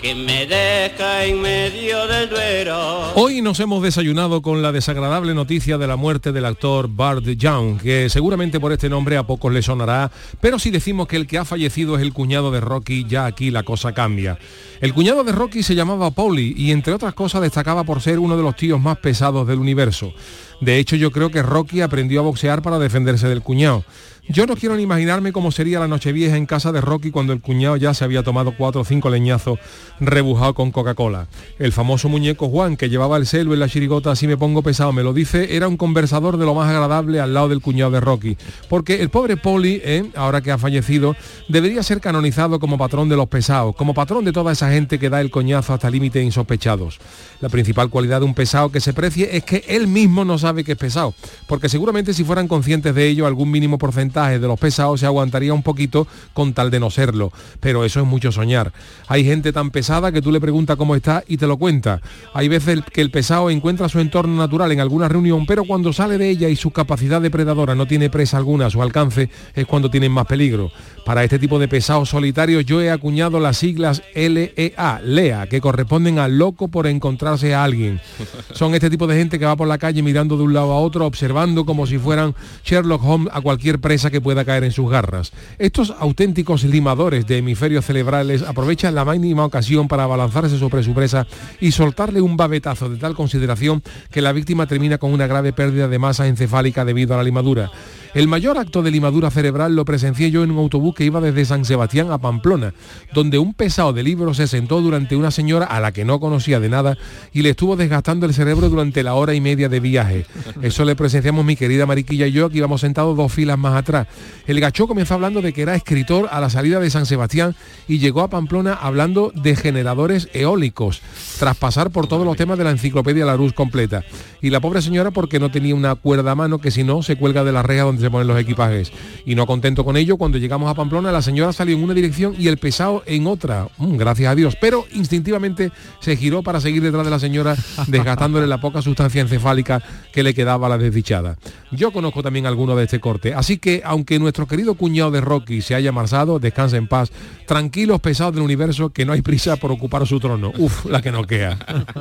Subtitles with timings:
[0.00, 3.12] que me deja en medio del duero.
[3.14, 7.80] Hoy nos hemos desayunado con la desagradable noticia de la muerte del actor Bart Young,
[7.80, 11.38] que seguramente por este nombre a pocos le sonará, pero si decimos que el que
[11.38, 14.38] ha fallecido es el cuñado de Rocky, ya aquí la cosa cambia.
[14.80, 18.36] El cuñado de Rocky se llamaba Paulie y entre otras cosas destacaba por ser uno
[18.36, 20.12] de los tíos más pesados del universo.
[20.60, 23.84] De hecho yo creo que Rocky aprendió a boxear para defenderse del cuñado.
[24.28, 27.32] Yo no quiero ni imaginarme cómo sería la noche vieja en casa de Rocky cuando
[27.32, 29.60] el cuñado ya se había tomado cuatro o cinco leñazos
[30.00, 31.28] rebujado con Coca-Cola.
[31.60, 34.92] El famoso muñeco Juan, que llevaba el celo en la chirigota así me pongo pesado,
[34.92, 38.00] me lo dice, era un conversador de lo más agradable al lado del cuñado de
[38.00, 38.36] Rocky.
[38.68, 40.10] Porque el pobre Poli, ¿eh?
[40.16, 41.14] ahora que ha fallecido,
[41.48, 45.08] debería ser canonizado como patrón de los pesados, como patrón de toda esa gente que
[45.08, 46.98] da el coñazo hasta límites insospechados.
[47.40, 50.64] La principal cualidad de un pesado que se precie es que él mismo no sabe
[50.64, 51.14] que es pesado,
[51.46, 55.52] porque seguramente si fueran conscientes de ello, algún mínimo porcentaje de los pesados se aguantaría
[55.52, 57.32] un poquito con tal de no serlo.
[57.60, 58.72] Pero eso es mucho soñar.
[59.08, 62.00] Hay gente tan pesada que tú le preguntas cómo está y te lo cuenta.
[62.32, 66.18] Hay veces que el pesado encuentra su entorno natural en alguna reunión, pero cuando sale
[66.18, 69.90] de ella y su capacidad depredadora no tiene presa alguna a su alcance, es cuando
[69.90, 70.70] tienen más peligro.
[71.04, 76.18] Para este tipo de pesados solitarios yo he acuñado las siglas LEA, LEA, que corresponden
[76.18, 78.00] al loco por encontrarse a alguien.
[78.52, 80.80] Son este tipo de gente que va por la calle mirando de un lado a
[80.80, 82.34] otro, observando como si fueran
[82.64, 85.32] Sherlock Holmes a cualquier presa que pueda caer en sus garras.
[85.58, 91.26] Estos auténticos limadores de hemisferios cerebrales aprovechan la mínima ocasión para abalanzarse sobre su presa
[91.60, 95.88] y soltarle un babetazo de tal consideración que la víctima termina con una grave pérdida
[95.88, 97.70] de masa encefálica debido a la limadura.
[98.16, 101.44] El mayor acto de limadura cerebral lo presencié yo en un autobús que iba desde
[101.44, 102.72] San Sebastián a Pamplona,
[103.12, 106.58] donde un pesado de libros se sentó durante una señora a la que no conocía
[106.58, 106.96] de nada
[107.34, 110.24] y le estuvo desgastando el cerebro durante la hora y media de viaje.
[110.62, 114.06] Eso le presenciamos mi querida Mariquilla y yo, que íbamos sentados dos filas más atrás.
[114.46, 117.54] El gacho comenzó hablando de que era escritor a la salida de San Sebastián
[117.86, 121.02] y llegó a Pamplona hablando de generadores eólicos,
[121.38, 124.04] tras pasar por todos los temas de la enciclopedia La Luz completa.
[124.40, 127.16] Y la pobre señora porque no tenía una cuerda a mano que si no se
[127.16, 128.92] cuelga de la reja donde se ponen los equipajes.
[129.24, 132.34] Y no contento con ello, cuando llegamos a Pamplona, la señora salió en una dirección
[132.38, 133.68] y el pesado en otra.
[133.78, 134.56] Mm, gracias a Dios.
[134.60, 137.56] Pero instintivamente se giró para seguir detrás de la señora,
[137.88, 139.82] desgastándole la poca sustancia encefálica
[140.12, 141.36] que le quedaba a la desdichada.
[141.72, 143.34] Yo conozco también alguno de este corte.
[143.34, 147.10] Así que, aunque nuestro querido cuñado de Rocky se haya marzado, descansa en paz.
[147.46, 150.52] Tranquilos, pesados del universo, que no hay prisa por ocupar su trono.
[150.58, 151.58] Uf, la que no queda.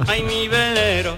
[0.07, 1.17] Ay, mi velero,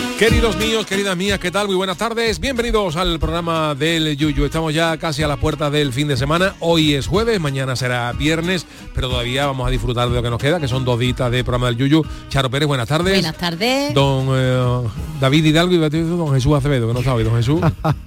[0.21, 1.65] Queridos míos, queridas mías, ¿qué tal?
[1.65, 2.39] Muy buenas tardes.
[2.39, 4.45] Bienvenidos al programa del Yuyu.
[4.45, 6.53] Estamos ya casi a la puerta del fin de semana.
[6.59, 10.39] Hoy es jueves, mañana será viernes, pero todavía vamos a disfrutar de lo que nos
[10.39, 12.05] queda, que son dos ditas de programa del Yuyu.
[12.29, 13.15] Charo Pérez, buenas tardes.
[13.15, 13.95] Buenas tardes.
[13.95, 14.87] Don eh,
[15.19, 17.59] David Hidalgo y don Jesús Acevedo, que no sabe, don Jesús.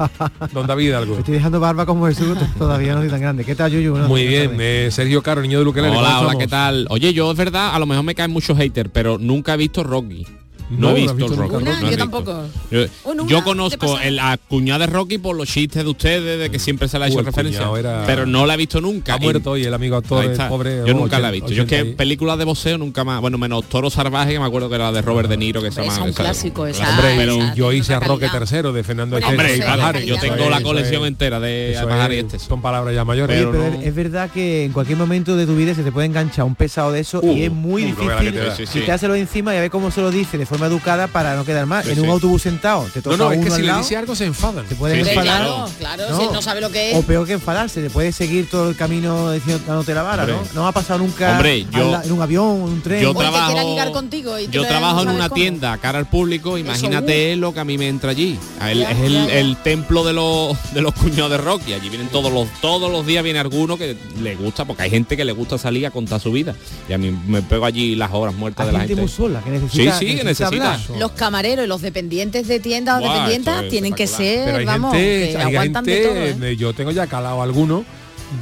[0.52, 1.18] don David Hidalgo.
[1.18, 3.44] Estoy dejando barba como Jesús, todavía no soy tan grande.
[3.44, 3.96] ¿Qué tal, Yuyu?
[4.06, 5.96] Muy bien, eh, Sergio Caro, niño de Luquelele.
[5.96, 6.44] Hola, ¿cómo hola, estamos?
[6.44, 6.86] ¿qué tal?
[6.90, 9.82] Oye, yo es verdad, a lo mejor me caen muchos haters, pero nunca he visto
[9.82, 10.24] Rocky.
[10.78, 11.64] No, he visto, visto Rocky.
[11.64, 11.96] no yo visto.
[11.96, 12.42] tampoco.
[12.70, 16.38] Yo, Una, yo una, conozco el- la cuñada de Rocky por los chistes de ustedes,
[16.38, 17.68] de que siempre se le ha Uh, hecho referencia.
[17.78, 19.14] era- Pero no la he visto nunca.
[19.14, 20.48] Ha Y- muerto hoy el amigo actor, el está.
[20.48, 20.82] pobre.
[20.86, 21.52] Yo nunca la he 80, visto.
[21.52, 23.20] Yo es que 80 y- películas de boxeo nunca más.
[23.20, 25.70] Bueno, menos Toro Salvaje, que me acuerdo que era la de Robert De Niro, que
[25.70, 26.02] se Es llama.
[26.04, 28.26] un esa- clásico, esa- Hombre, pero- esa- yo hice a Roque.
[28.26, 31.08] III de Fernando Hombre, y es, yo tengo es, la colección es.
[31.08, 32.38] entera de Pajares y es- este.
[32.48, 33.38] Son palabras ya mayores.
[33.40, 36.54] Es- es verdad que en cualquier momento de tu vida se te puede enganchar un
[36.54, 38.34] pesado de eso Uh, y es muy uh, difícil
[38.72, 41.66] quitárselo encima y a ver cómo se lo dice de forma educada para no quedar
[41.66, 41.84] mal.
[41.84, 42.10] Sí, en un sí.
[42.10, 44.64] autobús sentado, te toca No, no, es uno que si le dice algo se enfadan.
[44.66, 45.42] te puede Sí, sí, enfadar.
[45.44, 46.20] Claro, claro, No.
[46.20, 47.04] si no sabe lo que O es.
[47.04, 50.36] peor que enfadarse, te puede seguir todo el camino diciendo, dándote la vara, ¿no?
[50.38, 50.50] Hombre.
[50.54, 53.02] No ha pasado nunca Hombre, yo- la- en un avión, en un tren.
[53.02, 55.40] Yo O el trabajo, contigo y yo no trabajo en una cómo.
[55.40, 58.38] tienda cara al público, imagínate lo que a mí me entra allí.
[58.60, 59.34] A él- Ya, es el, ya, ya.
[59.38, 61.72] el templo de los de los cuñados de Rocky.
[61.72, 65.16] Allí vienen todos los todos los días viene alguno que le gusta, porque hay gente
[65.16, 66.54] que le gusta salir a contar su vida.
[66.88, 69.02] Y a mí me pego allí las horas muertas Hay de la gente gente.
[69.02, 70.50] muy sola, que necesita, Sí, sí, que necesita.
[70.62, 70.80] Hablar.
[70.98, 74.04] Los camareros y los dependientes de tiendas o dependientas es tienen que.
[74.06, 76.46] Pero ser, hay vamos, gente, que hay aguantan gente, de todo.
[76.46, 76.52] ¿eh?
[76.52, 77.84] eh, yo tengo ya calado alguno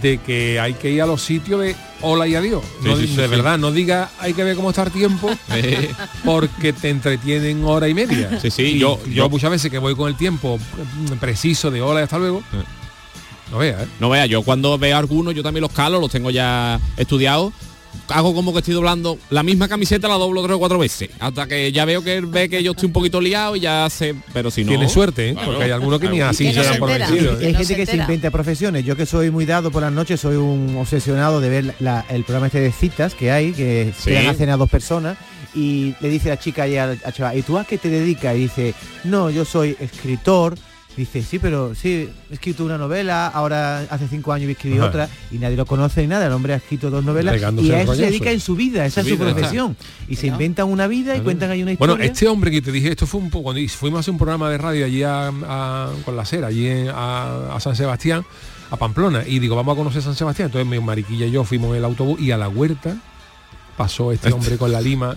[0.00, 2.62] de que hay que ir a los sitios de hola y adiós.
[2.82, 5.30] Sí, No, sí, de sí, verdad, no diga hay que ver cómo está el tiempo
[6.24, 8.38] porque te entretienen hora y media.
[8.40, 11.70] Sí, sí, Y yo- yo yo- muchas veces que voy con el tiempo mm, preciso
[11.70, 12.38] de hola y hasta luego.
[12.52, 12.62] Eh.
[13.50, 13.86] No vea, ¿eh?
[14.00, 17.52] no vea, yo cuando veo algunos, yo también los calo, los tengo ya estudiados.
[18.08, 21.08] Hago como que estoy doblando la misma camiseta, la doblo tres o cuatro veces.
[21.20, 23.88] Hasta que ya veo que él ve que yo estoy un poquito liado y ya
[23.90, 24.14] sé.
[24.32, 24.68] Pero si no.
[24.70, 25.32] Tiene suerte, ¿eh?
[25.34, 25.48] Claro.
[25.50, 27.40] porque hay algunos que ni así Que se no dan se por vencidos.
[27.40, 27.46] ¿eh?
[27.46, 28.84] hay no gente se que se inventa profesiones.
[28.84, 32.24] Yo que soy muy dado por las noches, soy un obsesionado de ver la- el
[32.24, 34.04] programa este de citas que hay, que Sí.
[34.04, 35.16] se dan a cenar dos personas.
[35.54, 38.34] Y le dice la chica y al chaval, ¿y tú a qué te dedicas?
[38.36, 38.74] Y dice,
[39.04, 40.56] no, yo soy escritor.
[40.96, 44.86] Dice, sí, pero sí, he escrito una novela, ahora hace cinco años he escrito Ajá.
[44.88, 46.26] otra y nadie lo conoce ni nada.
[46.26, 48.84] El hombre ha escrito dos novelas Regándose y a eso se dedica en su vida,
[48.84, 49.40] esa Su es su vida, está.
[49.40, 49.76] profesión.
[50.06, 50.34] Y se Claro.
[50.34, 51.94] inventan una vida y cuentan ahí una historia.
[51.94, 54.18] Bueno, este hombre que te dije, esto fue un poco, cuando fuimos a hacer un
[54.18, 58.22] programa de radio allí a- a- con la cera, allí en- a, a San Sebastián,
[58.70, 60.46] a Pamplona, y digo, vamos a conocer San Sebastián.
[60.48, 62.96] Entonces mi mariquilla y yo fuimos en el autobús y a la huerta
[63.76, 65.16] pasó este hombre con la lima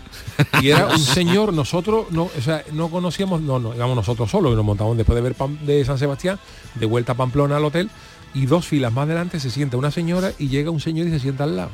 [0.61, 4.53] y era un señor nosotros no o sea no conocíamos no no íbamos nosotros solos
[4.53, 6.39] y nos montamos después de ver Pam- de San Sebastián
[6.75, 7.89] de vuelta a Pamplona al hotel
[8.33, 11.19] y dos filas más adelante se sienta una señora y llega un señor y se
[11.19, 11.69] sienta al lado.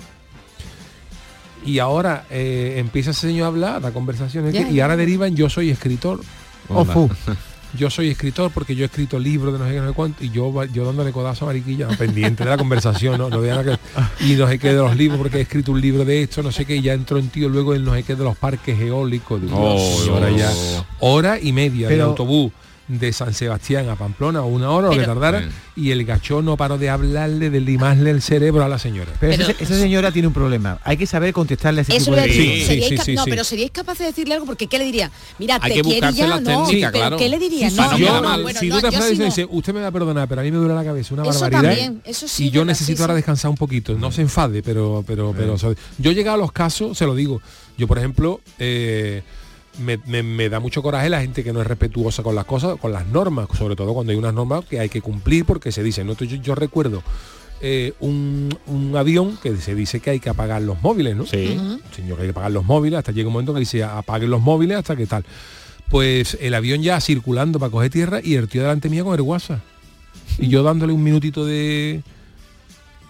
[1.66, 4.96] Y ahora eh, empieza ese señor a hablar la conversación es Ya, que- y ahora
[4.98, 6.20] derivan yo soy escritor.
[7.78, 10.24] Yo soy escritor porque yo he escrito libros de no sé qué, no sé cuánto,
[10.24, 13.78] y yo, yo dándole codazo a Mariquilla, pendiente de la conversación, no, no que,
[14.26, 16.52] y no sé qué de los libros, porque he escrito un libro de esto, no
[16.52, 18.80] sé qué, y ya entró en tío luego el no sé qué de los parques
[18.80, 20.38] eólicos, Dios, Oh, y ahora oh.
[20.38, 20.52] ya,
[21.00, 22.52] hora y media de Pero- autobús
[22.88, 25.48] de San Sebastián a Pamplona, o una hora o que Pero- tardara,
[25.78, 29.12] y el gachón no paró de hablarle, de limarle el cerebro a la señora.
[29.20, 30.80] Pero, Pero- esa, esa señora tiene un problema.
[30.84, 33.24] Hay que saber contestarle a ese tipo de Sí, sí, seríais sí, cap- sí, no,
[33.24, 33.30] sí.
[33.30, 35.10] pero seríais capaz de decirle algo porque ¿qué le diría?
[35.40, 37.18] Mira, Hay te que quiere ya, no, pero claro.
[37.18, 37.70] ¿qué le diría?
[37.70, 39.20] Sí, no, sí, no, yo, no, bueno, si no, tú te yo frases sí y
[39.20, 39.26] no.
[39.26, 41.40] dices, usted me va a perdonar, pero a mí me duele la cabeza una Eso
[41.40, 41.62] barbaridad.
[41.72, 43.94] también, eso sí, y yo necesito ahora descansar un poquito.
[43.98, 45.56] No se enfade, pero, pero, pero.
[45.98, 47.42] yo he llegado a los casos, se lo digo.
[47.78, 49.24] Yo, por ejemplo, eh,
[49.80, 52.78] me, me- me da mucho coraje la gente que no es respetuosa con las cosas,
[52.80, 55.82] con las normas, sobre todo cuando hay unas normas que hay que cumplir porque se
[55.84, 56.04] dice.
[56.04, 56.14] ¿no?
[56.14, 57.02] Yo, yo recuerdo
[57.62, 61.26] eh, un, un avión que se dice que hay que apagar los móviles, ¿no?
[61.26, 61.58] Sí.
[61.96, 64.42] Señor, que hay que apagar los móviles, hasta llega un momento que dice apaguen los
[64.42, 65.24] móviles hasta que tal.
[65.90, 69.22] Pues el avión ya circulando para coger tierra y el tío delante mía con el
[69.22, 69.60] WhatsApp.
[70.40, 72.02] Y yo dándole un minutito de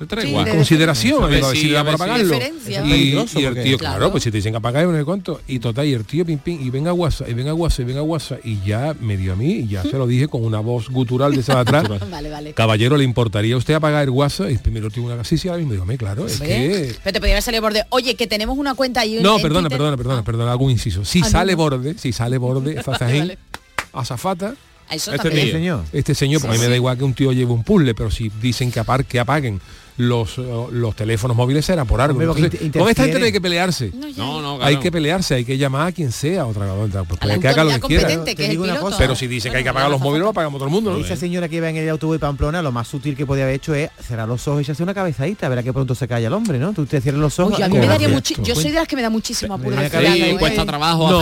[0.08, 1.68] de consideración, amigo, sí, si.
[1.70, 4.12] Y, el tío, claro.
[4.12, 5.42] pues si te dicen que pagar no sé cuánto.
[5.48, 8.02] Y total, y el tío pim, pim, y venga guasa, y venga guasa, y venga
[8.02, 8.38] guasa.
[8.44, 11.42] Y ya me dio a mí, ya se lo dije con una voz gutural de
[11.42, 11.88] esa atrás.
[12.12, 12.54] vale, vale.
[12.54, 14.50] Caballero, ¿le importaría a usted apagar el guasa?
[14.50, 16.96] Y primero tiene una gasilla y me dijo, me claro, es que...
[17.04, 17.86] Pero te podría haber salido borde.
[17.90, 19.20] Oye, que tenemos una cuenta ahí.
[19.22, 19.98] No, perdona, perdona, ah.
[19.98, 21.06] perdona, perdona, algún inciso.
[21.06, 22.80] Si ah, sale borde, si sale borde,
[23.94, 24.56] azafata.
[24.90, 25.86] Eso este, señor.
[25.94, 28.12] este señor, porque a mí me da igual que un tío lleve un puzzle, pero
[28.12, 29.62] si dicen que, apar que apaguen
[29.98, 32.24] los, eh, los teléfonos móviles era por árbol.
[32.24, 33.92] Entonces, con esta gente no hay que pelearse.
[33.94, 34.64] No, no, claro.
[34.64, 36.66] Hay que pelearse, hay que llamar a quien sea otra
[37.08, 40.24] pues, pues, que haga lo cosa, pero si dice que hay que apagar los móviles,
[40.24, 40.98] lo apagamos todo el mundo.
[40.98, 43.56] Esa señora que iba en el autobús de Pamplona, lo más sutil que podía haber
[43.56, 46.34] hecho es cerrar los ojos y echarse una cabezadita, verá que pronto se calla el
[46.34, 46.74] hombre, ¿no?
[46.74, 47.58] Tú te cierras los ojos.
[47.58, 48.10] Uy, a mí me daría
[48.44, 49.78] yo soy de las que me da muchísimo apuro.
[50.40, 51.22] Cuesta trabajo.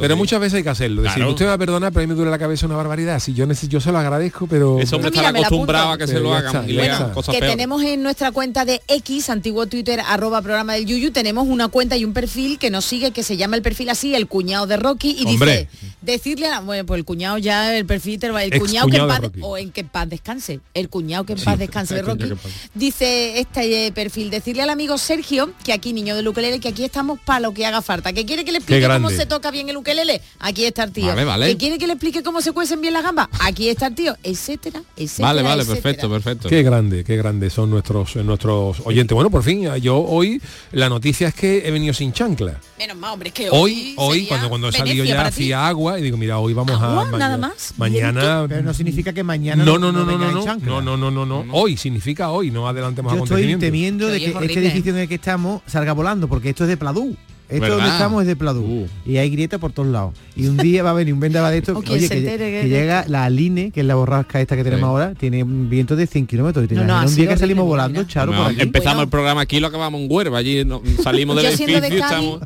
[0.00, 1.02] Pero, muchas veces hay que hacerlo.
[1.02, 1.18] Claro.
[1.18, 3.18] Decir, usted va a perdonar, pero a mí me duele la cabeza una barbaridad.
[3.18, 4.78] Si yo, yo se lo agradezco, pero...
[4.78, 8.02] Ese hombre está acostumbrado a que se lo hagan y le hagan que tenemos en
[8.02, 12.12] nuestra cuenta de X, antiguo Twitter, arroba programa del Yuyu, tenemos una cuenta y un
[12.12, 15.24] perfil que nos sigue, que se llama el perfil así, el cuñado de Rocky, y
[15.24, 15.68] dice,
[16.02, 19.20] decirle a la, bueno, pues el cuñado ya, el perfil, el cuñado que en paz,
[19.40, 22.32] o en que en paz descanse, el cuñado que en paz descanse de Rocky,
[22.74, 26.84] dice este eh, perfil, decirle al amigo Sergio, que aquí, niño del ukelele, que aquí
[26.84, 29.68] estamos para lo que haga falta, que quiere que le explique cómo se toca bien
[29.68, 32.80] el ukelele, aquí está el tío, vale, que quiere que le explique cómo se cuecen
[32.80, 35.28] bien las gambas, aquí está el tío, etcétera, etcétera.
[35.28, 36.48] Vale, vale, perfecto, perfecto.
[36.48, 39.14] Qué grande, qué grandes son nuestros, nuestros oyentes.
[39.14, 40.40] Bueno, por fin, yo hoy
[40.72, 42.58] la noticia es que he venido sin chancla.
[42.78, 43.94] Menos mal, hombre, es que hoy.
[43.96, 47.02] Hoy, hoy cuando, cuando he salido ya hacía agua y digo, mira, hoy vamos ¿Agua?
[47.02, 47.04] a.
[47.04, 47.74] Mañana, nada más.
[47.76, 48.46] Mañana.
[48.48, 49.64] Pero no significa que mañana.
[49.64, 50.44] No, no, no, no, no.
[50.44, 54.18] No, no, no, no, no, no, Hoy significa hoy, no adelantemos yo Estoy temiendo de
[54.18, 57.16] que este edificio en el que estamos salga volando, porque esto es de Pladú.
[57.48, 57.88] Esto ¿verdad?
[57.88, 58.62] estamos es de Pladú.
[58.62, 58.88] Uh.
[59.04, 60.14] Y hay grieta por todos lados.
[60.34, 63.70] Y un día va a venir un vendaval de esto oye, que, llega la Aline,
[63.70, 66.70] que es la borrasca esta que tenemos ahora, tiene un viento de 100 kilómetros.
[66.70, 68.10] No, un día que salimos volando, mira.
[68.10, 68.62] Charo, por aquí.
[68.62, 70.38] Empezamos el programa aquí lo acabamos en Huerva.
[70.38, 70.66] Allí
[71.02, 72.40] salimos del edificio de.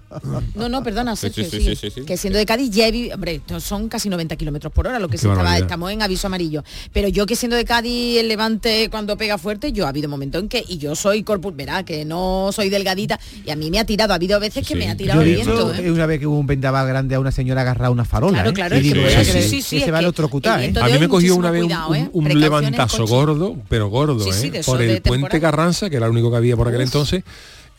[0.54, 1.44] No, no, perdona, Sergio,
[2.06, 3.10] Que siendo de Cádiz ya vi...
[3.12, 5.58] Hombre, son casi 90 kilómetros por hora lo que estaba...
[5.58, 6.64] Estamos en aviso amarillo.
[6.92, 10.42] Pero yo que siendo de Cádiz, el levante cuando pega fuerte, yo ha habido momentos
[10.42, 10.64] en que...
[10.66, 11.54] Y yo soy corpus...
[11.54, 13.18] Verá, que no soy delgadita.
[13.46, 14.12] Y a mí me ha tirado.
[14.12, 17.20] Ha habido veces que me ha tirado Una vez que hubo un vendaval grande a
[17.20, 18.42] una señora agarrada una farola.
[18.42, 18.54] Claro, ¿eh?
[18.54, 20.62] claro, y digo, que, se va a electrocutar.
[20.62, 20.72] ¿eh?
[20.80, 21.64] A mí me cogió una vez
[22.12, 24.62] un, levantazo gordo, pero gordo, ¿eh?
[24.64, 27.24] por el puente Carranza, que era el único que había por aquel entonces,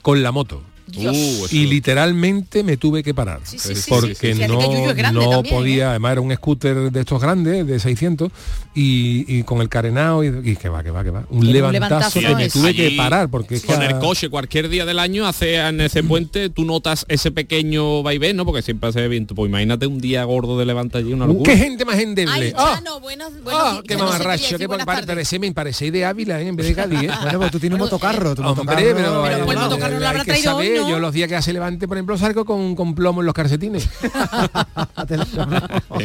[0.02, 0.62] con la moto.
[0.96, 3.42] Uh, y literalmente me tuve que parar
[3.88, 8.32] porque no, no podía además era un scooter de estos grandes de 600
[8.74, 11.26] y, con el carenado y, que va que va que va.
[11.30, 15.00] Un levantazo, un que me tuve que parar porque con el coche cualquier día del
[15.00, 19.36] año hace en ese puente tú notas ese pequeño vaivén no porque siempre hace viento.
[19.36, 21.52] Pues imagínate un día gordo de levanta allí una uh, locura.
[21.52, 22.54] qué gente más endeble.
[22.58, 25.48] Oh, oh, buenos, ah, qué mamarracho parece me
[25.92, 26.48] de Ávila ¿eh?
[26.48, 27.10] en vez de Cádiz ¿eh?
[27.52, 28.36] tú tienes motocarro
[30.88, 33.90] yo los días que hace levante, por ejemplo, salgo con, con plomo en los calcetines.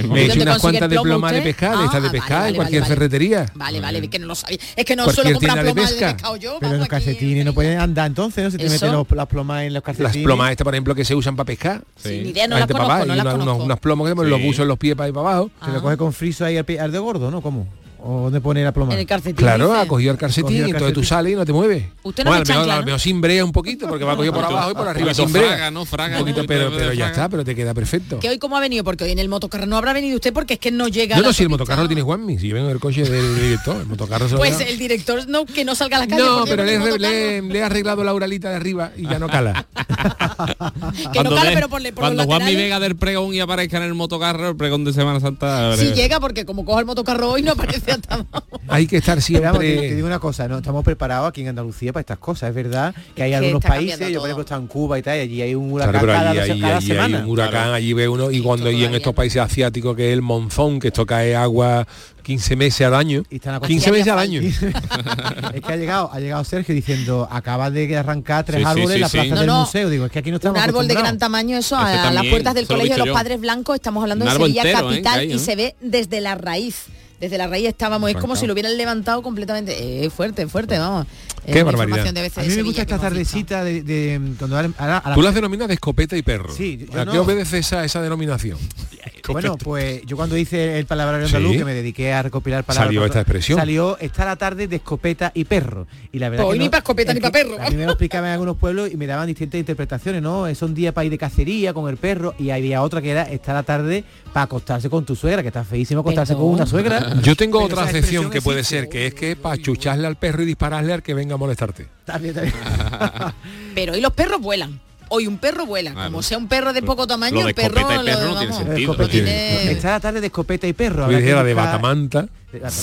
[0.09, 2.54] Me he hecho unas cuantas de ploma de pescar, ah, estas de ah, pescar en
[2.57, 3.47] cualquier ferretería.
[3.54, 4.59] Vale, vale, es que no lo sabía.
[4.76, 6.12] Es que no cualquier solo compra ploma de, pesca.
[6.14, 6.59] pescado yo.
[6.61, 8.50] Pero los calcetines no pueden andar entonces, ¿no?
[8.50, 10.16] Se te meten las plomas en los calcetines.
[10.16, 11.83] Las plomas estas, por ejemplo, que se usan para pescar.
[11.97, 13.64] Sí, idea, no las conozco.
[13.64, 15.50] Unos plomos que los puso en los pies para ir para abajo.
[15.64, 15.83] Se lo ah.
[15.83, 17.40] coge con friso ahí al de gordo, ¿no?
[17.40, 17.66] ¿Cómo?
[18.06, 18.92] ¿O dónde pone la pluma?
[18.92, 19.34] En el calcetín.
[19.34, 21.84] Claro, ha cogido el calcetín, cogido entonces tú sales y no te mueves.
[22.02, 22.99] Usted no bueno, al, menos, ¿no?
[22.99, 25.70] simbrea un poquito, porque va a coger por abajo y por arriba simbrea.
[25.70, 25.87] ¿no?
[25.87, 28.18] Fraga, pero, ya está, pero te queda perfecto.
[28.18, 28.84] ¿Que hoy cómo ha venido?
[28.84, 31.18] Porque hoy en el motocarro no habrá venido usted porque es que no llega.
[31.18, 33.87] No, si el motocarro lo tiene Juanmi, si yo vengo del coche del director, el
[33.87, 36.23] motocarro se Pues el director no, que no salga a la calle.
[36.23, 39.66] No, pero le, le, ha arreglado la uralita de arriba y ya no cala.
[41.14, 44.50] que no cala, pero por, Cuando Juanmi venga del pregón y aparezca en el motocarro,
[44.50, 45.75] el pregón de Semana Santa.
[45.78, 47.94] Si llega, porque como cojo el motocarro hoy no aparece
[48.69, 49.49] Hay que estar siempre...
[49.49, 52.49] Vamos, te, digo una cosa, no estamos preparados aquí en Andalucía para estas cosas.
[52.49, 55.21] Es verdad que hay algunos países, yo por ejemplo estaba en Cuba y tal, y
[55.21, 56.93] allí hay un huracán cada, allí.
[56.93, 60.15] Hay un huracán, allí ve uno, y, cuando y en estos países asiáticos que es
[60.15, 61.87] el monzón, que esto cae agua
[62.25, 63.23] 15 meses al año.
[63.31, 64.41] Y están 15 meses al año.
[65.55, 69.09] es que ha llegado, ha llegado Sergio diciendo, acaba de arrancar tres árboles en la
[69.09, 69.61] plaza no, del no.
[69.61, 69.91] museo.
[69.91, 72.27] Digo, es que aquí no estamos Un árbol de gran tamaño, eso, este a, las
[72.27, 74.73] puertas del colegio de los padres blancos, estamos hablando de Sevilla ¿eh?
[74.73, 75.39] capital y ¿eh?
[75.39, 76.87] se ve desde la raíz
[77.21, 80.04] desde la raíz estábamos, es como si lo hubieran levantado completamente.
[80.04, 81.06] Eh, fuerte, fuerte, vamos.
[81.47, 82.07] Qué barbaridad.
[82.07, 86.17] A mí me gusta esta tardecita de, cuando a, a, Tú las denominas de escopeta
[86.17, 86.55] y perro.
[86.55, 88.59] Sí, ¿A qué obedece esa, esa denominación?
[89.29, 91.59] bueno, pues yo cuando hice el palabrario andaluz, sí.
[91.59, 92.89] que me dediqué a recopilar palabras...
[92.89, 93.59] Salió esta expresión.
[93.59, 95.87] Salió esta la tarde de escopeta y perro.
[96.13, 96.45] Y la verdad...
[96.45, 97.57] Pues, ni para escopeta ni para perro.
[97.61, 100.47] A mí me lo explicaban en algunos pueblos y me daban distintas interpretaciones, ¿no?
[100.47, 103.11] Eh, es un día para ir de cacería con el perro y había otra que
[103.11, 106.67] era esta la tarde para acostarse con tu suegra, que está feísimo acostarse con una
[106.67, 107.15] suegra.
[107.23, 110.47] Yo tengo otra excepción que puede ser, que es que para chucharle al perro y
[110.47, 111.88] dispararle al que venga a molestarte.
[113.75, 114.81] Pero y los perros vuelan.
[115.09, 117.55] Hoy un perro vuela, ah, como pues, sea un perro de poco tamaño, lo el
[117.55, 118.97] perro, lo, no, tiene sentido.
[119.03, 121.11] Está la tarde de escopeta y perro.
[121.11, 122.26] Yo de batamanta.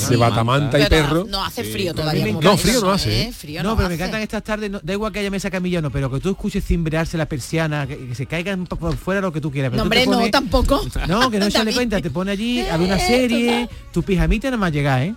[0.09, 1.25] De batamanta y perro.
[1.27, 2.25] No hace frío todavía.
[2.33, 3.11] No, frío no hace.
[3.11, 3.21] ¿eh?
[3.23, 3.33] ¿eh?
[3.33, 4.69] Frío no, pero me encantan estas tardes.
[4.69, 7.27] No, da igual que haya mesa camilla o no, pero que tú escuches cimbrearse las
[7.27, 9.71] persianas, que, que, se caigan por fuera lo que tú quieras.
[9.71, 10.81] Pero no, hombre, no, tampoco.
[11.07, 12.01] No, que no se le cuenta.
[12.01, 15.15] Te pone allí a una serie, tu pijamita nada más llega, ¿eh?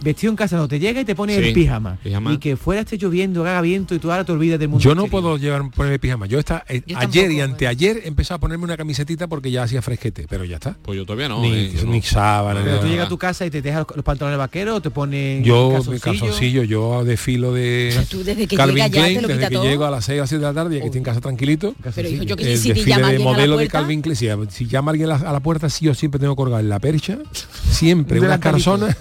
[0.00, 1.98] vestido en casa no te llega y te pone el pijama.
[2.04, 4.82] Y que fuera esté lloviendo, haga viento y tú ahora te olvidas del mundo.
[4.82, 6.26] Yo no puedo llevar ponerme pijama.
[6.26, 8.02] Yo está eh, ayer y anteayer eh.
[8.06, 10.76] empezaba a ponerme una camisetita porque ya hacía fresquete, pero ya está.
[10.82, 11.40] Pues yo todavía no.
[11.40, 12.60] Ni, eh, sábana.
[12.64, 15.44] Pero tú llegas a tu casa y te dejas los, pantalones vaqueros o te pones
[15.44, 20.04] Yo calzoncillo, yo desfilo de tú desde que Calvin llega desde que llego a las
[20.04, 21.74] 6 o 7 de la tarde y que estoy en casa tranquilito.
[21.94, 24.16] Pero yo que si de modelo de Calvin Klein,
[24.50, 27.18] si, llama alguien a la, puerta, sí yo siempre tengo colgado en la percha,
[27.70, 28.96] siempre una carzona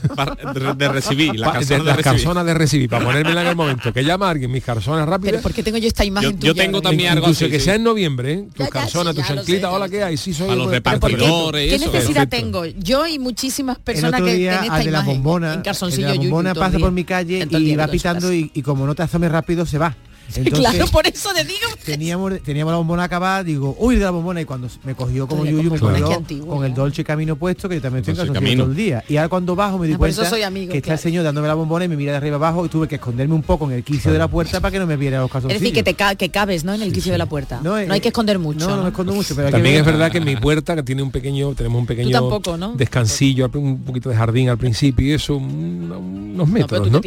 [0.54, 2.44] de, recibir, la carzona de, de, recibir.
[2.46, 3.94] de recibir, para ponérmela en el momento.
[3.94, 5.32] Que llama a alguien mis carzonas rápidas.
[5.32, 6.48] Pero ¿por qué tengo yo esta imagen yo, tuya?
[6.48, 7.66] Yo tengo también algo así, que sí.
[7.66, 8.48] sea en noviembre, ¿eh?
[8.54, 10.18] tus carzonas, tus chanclitas, hola, ¿qué hay?
[10.18, 10.50] Sí, soy...
[10.50, 12.66] A los repartidores, ¿Qué, necesidad tengo?
[12.66, 16.10] Yo y muchísimas personas que tienen esta de la bombona, en calzoncillo.
[16.10, 19.66] La bombona pasa por mi calle y va pitando y como no te asomes rápido
[19.66, 19.96] se va.
[20.36, 21.60] Entonces, claro, por eso te digo.
[21.72, 21.86] Pues.
[21.86, 25.46] Teníamos, teníamos la bombona acabada, digo, uy de la bombona, y cuando me cogió como
[25.46, 28.66] Yuyu, me cogió con el Dolce Camino puesto, que yo también estoy en casa todo
[28.66, 29.04] el día.
[29.08, 31.86] Y ahora cuando bajo me di ah, cuenta que está el señor dándome la bombona
[31.86, 34.12] y me mira de arriba abajo y tuve que esconderme un poco en el quicio
[34.12, 35.56] de la puerta para que no me viera los calzoncillos.
[35.56, 36.74] Es decir, que te que cabes, ¿no?
[36.74, 37.60] En el quicio de la puerta.
[37.64, 38.70] No, hay eh, que esconder mucho.
[38.70, 39.36] No, no, escondo mucho.
[39.36, 40.40] Pero también es verdad que mi ah.
[40.42, 42.40] puerta, que tiene un pequeño, tenemos un pequeño
[42.76, 47.02] descansillo, un poquito de jardín al principio, y eso, unos metros, ¿no?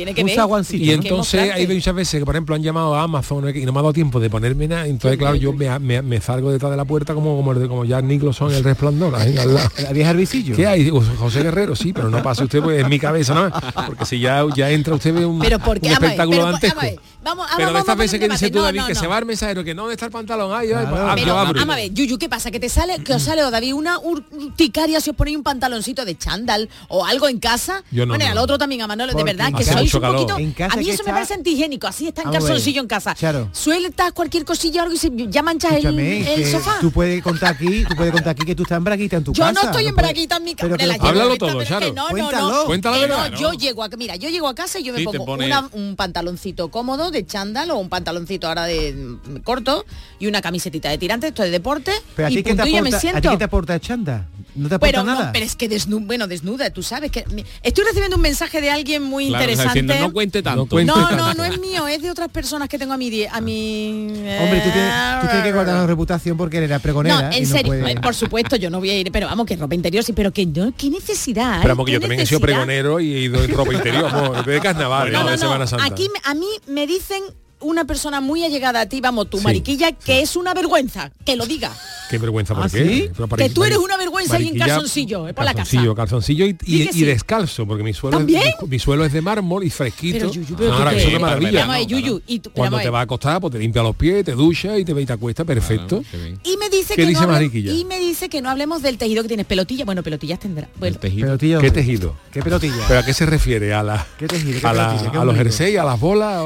[0.72, 3.78] Y entonces hay muchas veces que, por ejemplo, han llamado a Amazon y no me
[3.78, 4.86] ha dado tiempo de ponerme nada.
[4.86, 8.64] Entonces, claro, yo me, salgo detrás de la puerta como como, como ya Nicholson el
[8.64, 9.12] resplandor.
[9.12, 10.56] La vieja Arbicillo.
[10.56, 10.90] ¿Qué hay?
[10.90, 13.50] José Guerrero, sí, pero no pase usted pues, en mi cabeza, ¿no?
[13.86, 16.74] Porque si ya, ya entra usted ve un espectáculo antes.
[17.24, 19.00] Vamos, ah, vamos, pero de estas veces que dices tú, David, no, que no.
[19.00, 20.52] se va el mensajero, que no, está el pantalón?
[20.52, 21.08] Ay, ay, claro.
[21.08, 21.72] abro, abro.
[21.72, 22.50] A ver, Yuyu, ¿qué pasa?
[22.50, 26.04] Que te sale, que os sale, o David, una urticaria si os ponéis un pantaloncito
[26.04, 27.82] de chándal o algo en casa.
[27.90, 30.34] Yo bueno, al otro también, a Manolo, de verdad, que sois un poquito...
[30.34, 31.04] A mí eso está...
[31.04, 33.14] me parece antihigiénico, así está en ah, calzoncillo en casa.
[33.14, 33.48] Claro.
[33.52, 36.78] Sueltas cualquier cosilla algo y se, ya manchas el, el sofá.
[36.80, 39.32] Tú puedes contar aquí, tú puedes contar aquí que tú estás en braguita en tu
[39.32, 39.52] casa.
[39.52, 40.74] Yo no estoy en braguita en mi casa.
[41.00, 41.92] Háblalo todo, Charo.
[41.94, 43.38] No, no, eh, no.
[43.38, 45.36] Yo llego a, mira, yo llego a casa y yo me pongo
[45.72, 49.86] un pantaloncito cómodo de chándal o un pantaloncito ahora de mm, corto
[50.18, 51.92] y una camisetita de tirantes, esto es deporte.
[52.14, 53.18] Pero y a, ti punto, te aporta, siento.
[53.18, 54.26] ¿a ti qué te aporta el chándal?
[54.54, 55.68] ¿No pero es que
[56.00, 57.24] bueno, desnuda, tú sabes que
[57.62, 59.82] estoy recibiendo un mensaje de alguien muy interesante.
[59.82, 60.82] Diciendo, no cuente tanto.
[60.84, 64.08] No, no, no, es mío, es de otras personas que tengo a mi a mi
[64.14, 67.30] eh, Hombre, tú tienes, que guardar la reputación porque eres pregonera.
[67.32, 70.04] En serio, eh, por supuesto, yo no voy a ir, pero vamos, que ropa interior
[70.04, 71.58] sí, pero que yo qué necesidad.
[71.60, 74.60] Pero vamos, que yo también he sido pregonero y he ido en ropa interior, de
[74.60, 75.84] carnaval, no, no, Semana Santa.
[75.84, 77.22] Aquí a mí me dicen
[77.64, 81.46] una persona muy allegada a ti, vamos, tu mariquilla, que es una vergüenza, que lo
[81.46, 81.72] diga.
[82.10, 83.10] Qué vergüenza, ¿por ¿Ah, qué?
[83.36, 85.76] Que tú eres una vergüenza y en calzoncillo, eh, por la casa.
[85.96, 88.36] Calzoncillo y, y, y, descalso, porque mi suelo, es, mi,
[88.68, 90.30] mi suelo, es, de mármol y fresquito.
[90.60, 91.66] Ah, ahora, eso es maravilla.
[92.52, 95.02] Cuando te vas a acostar, pues te limpia los pies, te ducha y te ve
[95.02, 96.04] y te acuesta, perfecto.
[96.44, 97.72] Y me dice que dice mariquilla?
[97.72, 99.84] Y me dice que no hablemos del tejido que tienes, pelotilla.
[99.84, 100.68] Bueno, pelotillas tendrá.
[100.80, 102.16] ¿Qué tejido?
[102.32, 102.84] ¿Qué pelotilla?
[102.86, 103.72] ¿Pero a qué se refiere?
[103.72, 104.68] ¿A la, ¿Qué tejido?
[104.68, 106.44] A, los jerseys, a las bolas?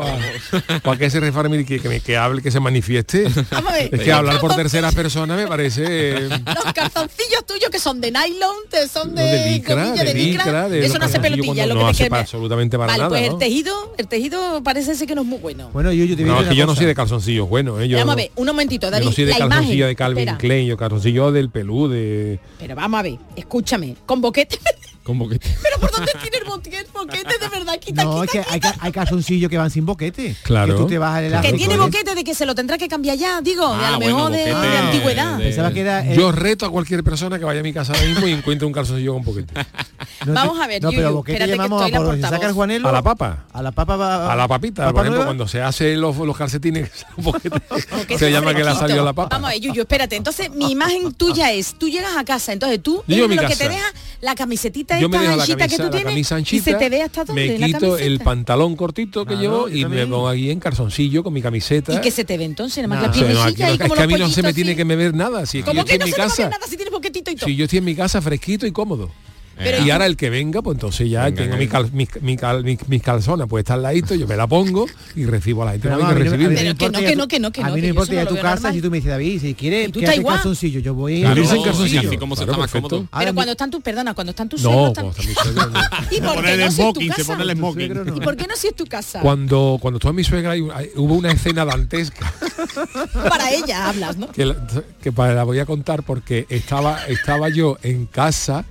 [1.08, 3.26] ese refarmil que, que, que, hable, que se manifieste.
[3.90, 5.84] es que hablar por terceras personas me parece.
[5.86, 10.98] Eh, los calzoncillos tuyos que son de nylon, te son de, de de, de, eso
[10.98, 13.08] no hace pelotilla, lo que no absolutamente para.
[13.08, 15.70] Pues el tejido, el tejido parece ser que no es muy bueno.
[15.72, 18.12] Bueno, yo, yo te No, yo no soy de calzoncillos bueno, eh, yo vamos no,
[18.12, 19.06] a ver, un momentito, David.
[19.06, 20.38] No soy de la calzoncillo imagen, de Calvin espera.
[20.38, 22.38] Klein, yo calzoncillo del pelú de.
[22.58, 24.58] Pero vamos a ver, escúchame, con boquete.
[25.16, 25.48] Boquete.
[25.62, 27.38] Pero ¿por dónde tiene el boquete?
[27.38, 28.44] De verdad, quita, No, quita.
[28.80, 30.36] Hay, calzoncillos que van sin boquete.
[30.42, 30.86] Claro.
[30.86, 33.98] Que, tiene boquete de que se lo tendrá que cambiar ya, digo, a lo ah,
[33.98, 35.38] mejor de, antigüedad.
[35.38, 36.16] De...
[36.16, 38.72] Yo reto a cualquier persona que vaya a mi casa ahora mismo y encuentre un
[38.72, 39.54] calzoncillo con boquete.
[40.26, 43.44] Vamos a ver, no, pero que a, por, la a la papa.
[43.52, 47.60] A la papa va, A la papita, por ejemplo, cuando se hace los, calcetines, boquete,
[48.18, 49.36] se llama que la salió la papa.
[49.36, 50.16] Vamos a Yuyu, espérate.
[50.16, 53.86] Entonces, mi imagen tuya es, tú llegas a casa, entonces tú, lo que te deja
[54.20, 57.24] la camisetita yo me dejo la camisa, la camisa anchita, y se te ve hasta
[57.24, 61.32] dónde, me quito el pantalón cortito que llevo y me pongo aquí en calzoncillo con
[61.32, 61.94] mi camiseta.
[61.94, 64.06] Y que se te ve entonces, nada más la piernecilla y como es que a
[64.06, 65.46] mí no se me tiene que ver nada.
[65.46, 67.46] Si ¿Cómo que no se ver nada si tienes boquetito y todo?
[67.46, 69.10] Si yo estoy en mi casa fresquito y cómodo.
[69.58, 72.64] Pero- y ahora el que venga, pues entonces ya tengo mi, cal- mi, mi cal-
[72.64, 75.72] mi- mis calzonas, pues está al ladito, yo me la pongo y recibo a la
[75.72, 75.88] gente.
[75.88, 76.54] Pero no que a mí no- a mí recibirme.
[76.54, 77.80] no me importa que ir a no, tu- que no, que A no, mí que
[77.80, 79.92] no yo importa ir a no tu casa si tú me dices, David, si quieres,
[79.92, 80.36] tú que igual.
[80.36, 82.08] calzoncillo, yo voy Claro, a irse en No, calzoncillo.
[82.08, 83.06] Así como se está más cómodo.
[83.18, 85.12] Pero cuando están tus, perdona, cuando están tus No, suegros no.
[86.10, 87.32] ¿Y por pone qué el no si es tu smoking, se casa?
[87.36, 87.86] pone el smoking.
[87.86, 88.16] suegro no.
[88.16, 89.20] ¿Y por qué no si es tu casa?
[89.20, 90.54] Cuando, cuando estuvo mi suegra
[90.96, 92.32] hubo una escena dantesca
[93.28, 94.30] Para ella hablas, ¿no?
[94.32, 94.54] que,
[95.02, 98.64] que la voy a contar porque estaba, estaba yo en casa,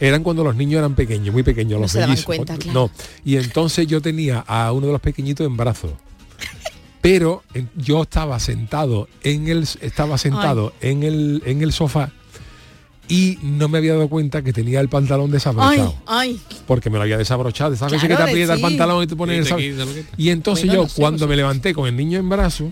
[0.00, 2.26] eran cuando los niños eran pequeños, muy pequeños, No los se daban mellizos.
[2.26, 2.72] cuenta, claro.
[2.72, 2.90] No,
[3.24, 5.92] y entonces yo tenía a uno de los pequeñitos en brazos.
[7.00, 7.42] Pero
[7.76, 12.10] yo estaba sentado en el estaba sentado en el en el sofá
[13.08, 15.94] y no me había dado cuenta que tenía el pantalón Ay, desabrochado.
[16.06, 16.40] ay.
[16.66, 17.76] Porque me lo había desabrochado.
[17.76, 20.64] ¿Sabes Claro, que te aprieta el pantalón y te pones Y el te Y entonces
[20.64, 21.28] Bueno, yo, no sé, cuando no sé.
[21.28, 22.70] me levanté con el niño en brazo,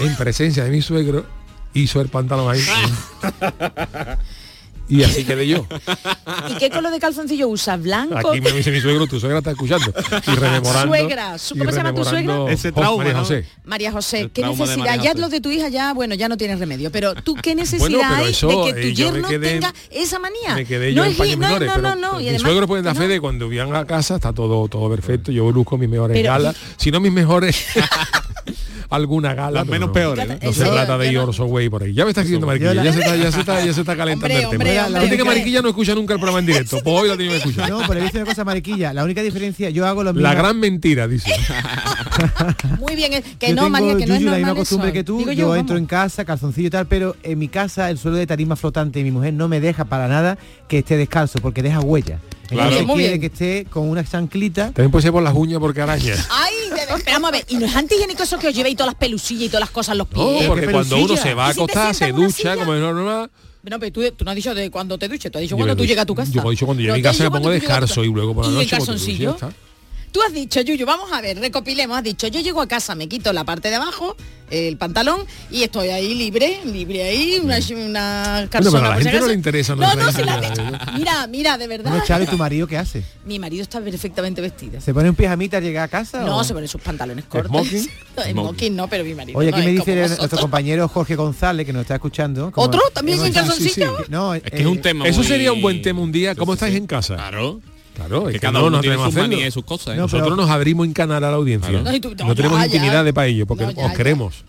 [0.00, 1.26] en presencia de mi suegro,
[1.74, 2.60] hizo el pantalón ahí.
[4.88, 5.66] y así quedé yo.
[6.50, 7.80] ¿Y qué color de calzoncillo usas?
[7.82, 8.16] ¿Blanco?
[8.30, 9.92] Aquí me dice mi suegro, tu suegra está escuchando.
[10.26, 10.88] Y rememorando.
[10.88, 12.52] Suegra, su- y ¿cómo se llama tu suegra?
[12.52, 13.18] Ese trauma, María ¿no?
[13.20, 13.46] José.
[13.64, 14.96] María José, ¿qué necesidad?
[15.02, 15.20] Ya José.
[15.20, 18.14] lo de tu hija ya, bueno, ya no tienes remedio, pero tú qué necesidad Bueno,
[18.14, 20.54] hay eso, de que tu eh, yerno quedé- tenga esa manía?
[20.54, 22.66] Me quedé no en paños no, menores, no, pero no, no, y mi además- suegro
[22.66, 23.00] puede dar no.
[23.00, 25.32] fe de cuando vivan a casa está todo todo perfecto.
[25.32, 27.66] Yo busco mis mejores galas, si no mis mejores
[28.90, 29.60] alguna gala.
[29.60, 29.92] Las menos no.
[29.92, 30.34] peores, ¿no?
[30.42, 31.94] No se trata de Yorso Way por ahí.
[31.94, 33.96] Ya me está escribiendo Mariquilla, la- ya se está, ya se está, ya se está
[33.96, 34.64] calentando Hombre, el tema.
[34.64, 35.36] hombre, la hombre, gente que hombre.
[35.36, 37.70] Mariquilla no escucha nunca el programa en directo, pues hoy la tiene que escuchar.
[37.70, 38.92] No, pero visto una cosa mariquilla.
[38.92, 40.26] La única diferencia, yo hago lo mismo.
[40.28, 41.30] La gran mentira, dice.
[42.78, 45.30] Muy bien, que no, María, que no es la misma costumbre que tú.
[45.32, 48.56] Yo entro en casa, calzoncillo y tal, pero en mi casa el suelo de tarima
[48.56, 52.18] flotante mi mujer no me deja para nada que esté descalzo, porque deja huella.
[52.48, 52.62] Claro.
[52.70, 53.20] Entonces Muy quiere bien.
[53.20, 54.66] que esté con una chanclita.
[54.72, 56.14] También puede ser por las uñas porque araña.
[56.30, 56.54] Ay,
[57.12, 59.48] vamos a ver, ¿y no es antihigiénico eso que os llevéis todas las pelusillas y
[59.48, 60.42] todas las cosas en los pies?
[60.42, 62.74] No, porque ¿Qué cuando uno se va a ¿Y si te acostar, se ducha como
[62.74, 63.30] es normal.
[63.62, 65.56] No, pero tú, tú no has dicho de cuando te duches, tú has dicho Yo
[65.56, 66.30] cuando tú llegas a tu casa.
[66.30, 68.52] Yo he dicho cuando llego a mi casa me pongo descalzo y luego por la
[68.52, 69.36] ¿Y noche calzoncillo?
[70.12, 73.06] Tú has dicho, Yuyu, vamos a ver, recopilemos, has dicho, yo llego a casa, me
[73.08, 74.16] quito la parte de abajo,
[74.50, 78.78] el pantalón, y estoy ahí libre, libre ahí, una, una Bueno, calzona.
[78.78, 81.58] pero a la gente no le interesa No, no, si la intimidad, gente- Mira, mira,
[81.58, 81.90] de verdad.
[81.90, 83.02] No, Charo, ¿y tu marido qué hace?
[83.26, 84.80] Mi marido está perfectamente vestido.
[84.80, 86.22] ¿Se pone un pijamita al llegar a casa?
[86.22, 86.44] No, o?
[86.44, 87.50] se pone sus pantalones cortos.
[87.50, 87.90] ¿Smoking?
[88.16, 89.38] No, Smoking no, pero mi marido.
[89.38, 92.50] Oye, no, aquí me dice nuestro compañero Jorge González, que nos está escuchando.
[92.52, 92.80] como- ¿Otro?
[92.94, 93.98] ¿También en calzoncillo?
[94.08, 96.34] No, Es que es un tema Eso muy- sería un buen tema un día.
[96.34, 96.78] ¿Cómo Sí, sí, estáis sí.
[96.78, 97.14] en casa?
[97.16, 97.60] Claro.
[97.96, 99.94] Claro, es Que que cada no uno nos tiene sus manías y sus cosas.
[99.94, 99.96] ¿eh?
[99.96, 101.70] No, Nosotros pero- nos abrimos en canal a la audiencia.
[101.70, 101.84] Claro.
[101.90, 102.76] No, tú- No, no, tenemos ya, ya.
[102.76, 103.96] intimidad de para ello, porque No, ya, os ya.
[103.96, 104.44] queremos.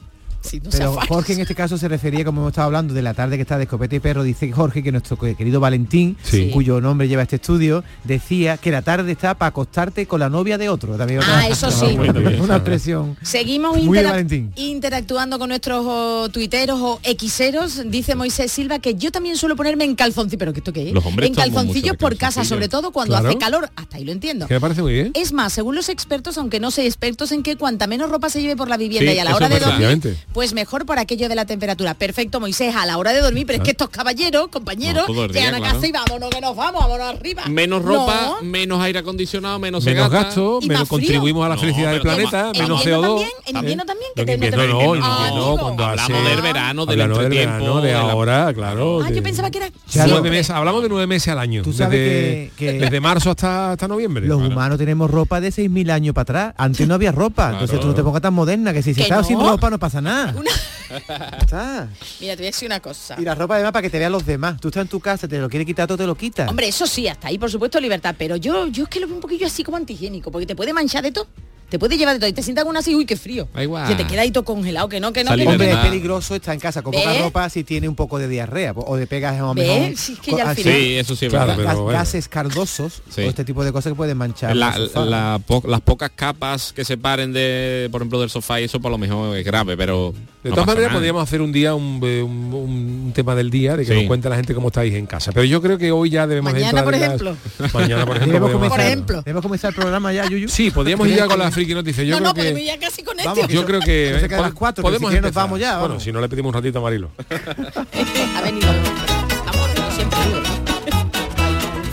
[0.64, 0.98] No Pero.
[1.08, 3.58] Jorge en este caso se refería, como hemos estado hablando, de la tarde que está
[3.58, 6.50] de escopeta y perro, dice Jorge que nuestro querido Valentín, Sí.
[6.54, 10.58] cuyo nombre lleva este estudio, decía que la tarde está para acostarte con la novia
[10.58, 10.96] de otro.
[10.98, 11.98] También otra- Ah, eso sí.
[12.42, 13.18] una, expresión.
[13.22, 14.52] Seguimos Muy interac- Valentín.
[14.56, 17.82] interactuando con nuestros oh, tuiteros o xeros.
[17.90, 20.38] Dice Moisés Silva que yo también suelo ponerme en calzoncillos.
[20.40, 20.94] ¿Pero que esto qué es?
[20.94, 23.30] Los hombres en calzoncillos por casa, sobre todo cuando Claro.
[23.30, 23.70] hace calor.
[23.76, 24.48] Hasta ahí lo entiendo.
[24.48, 25.12] Que me parece muy bien.
[25.14, 28.42] Es más, según los expertos, aunque no soy expertos en que cuanta menos ropa se
[28.42, 30.18] lleve por la vivienda Sí, y a la hora de dormir.
[30.38, 31.96] Pues mejor por aquello de la temperatura.
[31.96, 35.56] Perfecto, Moisés, a la hora de dormir, pero es que estos caballeros, compañeros, No, llegan
[35.56, 35.74] a claro.
[35.74, 37.42] casa y vámonos que nos vamos, vámonos arriba.
[37.48, 38.48] Menos ropa, No.
[38.48, 40.26] menos aire acondicionado, menos Menos gasta.
[40.28, 43.08] gasto, Y menos contribuimos a la No, felicidad del planeta, ¿En menos invierno CO2.
[43.18, 43.32] también?
[43.48, 44.12] ¿En invierno también?
[44.16, 44.96] Que en no invierno
[45.34, 46.02] no, cuando hace...
[46.04, 49.02] Hablamos del verano, del entretiempo, de ahora, claro.
[49.04, 49.70] Ah, yo pensaba que era...
[49.92, 50.12] Claro.
[50.12, 51.64] Nueve meses, hablamos de nueve meses al año.
[51.64, 54.28] Tú sabes desde, que- que- desde marzo hasta, hasta noviembre.
[54.28, 54.54] Los Claro.
[54.54, 56.54] humanos tenemos ropa de 6.000 años para atrás.
[56.58, 57.50] Antes no había ropa.
[57.54, 59.24] Entonces tú no te pongas tan moderna, que si se Que está no.
[59.24, 60.27] sin ropa no pasa nada.
[61.40, 61.90] Está.
[62.20, 63.16] Mira, te voy a decir una cosa.
[63.20, 64.60] Y la ropa además para que te vean los demás.
[64.60, 66.50] Tú estás en tu casa, te lo quieres quitar, todo te lo quitas.
[66.50, 69.16] Hombre, eso sí, hasta ahí por supuesto libertad, pero yo yo es que lo veo
[69.16, 71.28] un poquillo así como antihigiénico, porque te puede manchar de todo.
[71.70, 73.48] Te puede llevar de todo y te sientas con una así, uy, qué frío.
[73.54, 73.88] Da igual.
[73.90, 75.52] Que te queda ahí todo congelado, que no, que no, Esa que no.
[75.52, 78.72] Hombre, es peligroso estar en casa con poca ropa si tiene un poco de diarrea
[78.76, 79.68] o de pegas a lo ¿Ves?
[79.68, 81.58] mejor Si es que co- ya al así, final- Sí, eso sí es Claro, verdad.
[81.58, 82.00] pero gas- bueno.
[82.00, 83.22] gases cardosos Sí.
[83.22, 85.06] o este tipo de cosas que pueden manchar La- el sofá.
[85.06, 88.90] la po- las pocas capas que separen de, por ejemplo, del sofá y eso por
[88.92, 91.00] lo mejor es grave, pero De no todas maneras nada.
[91.00, 93.98] podríamos hacer un día un, eh, un- un tema del día de que Sí.
[94.00, 95.34] nos cuente la gente cómo estáis en casa.
[95.34, 97.36] Pero yo creo que hoy ya debemos Mañana, entrar por las- ejemplo.
[97.74, 98.78] Mañana, por ejemplo.
[98.78, 99.22] Ejemplo.
[99.24, 100.48] debemos comenzar el programa ya, Yuyu.
[100.48, 102.06] Sí, podríamos ir ya con la friki noticias.
[102.08, 102.62] Yo no, creo no, que...
[102.62, 103.54] ir ya casi con Vamos, este.
[103.54, 106.12] Yo creo que pod- las cuatro, que si podemos quieres nos vamos ya, Bueno, si
[106.12, 107.10] no le pedimos un ratito a Marilo.
[108.38, 108.68] Ha venido.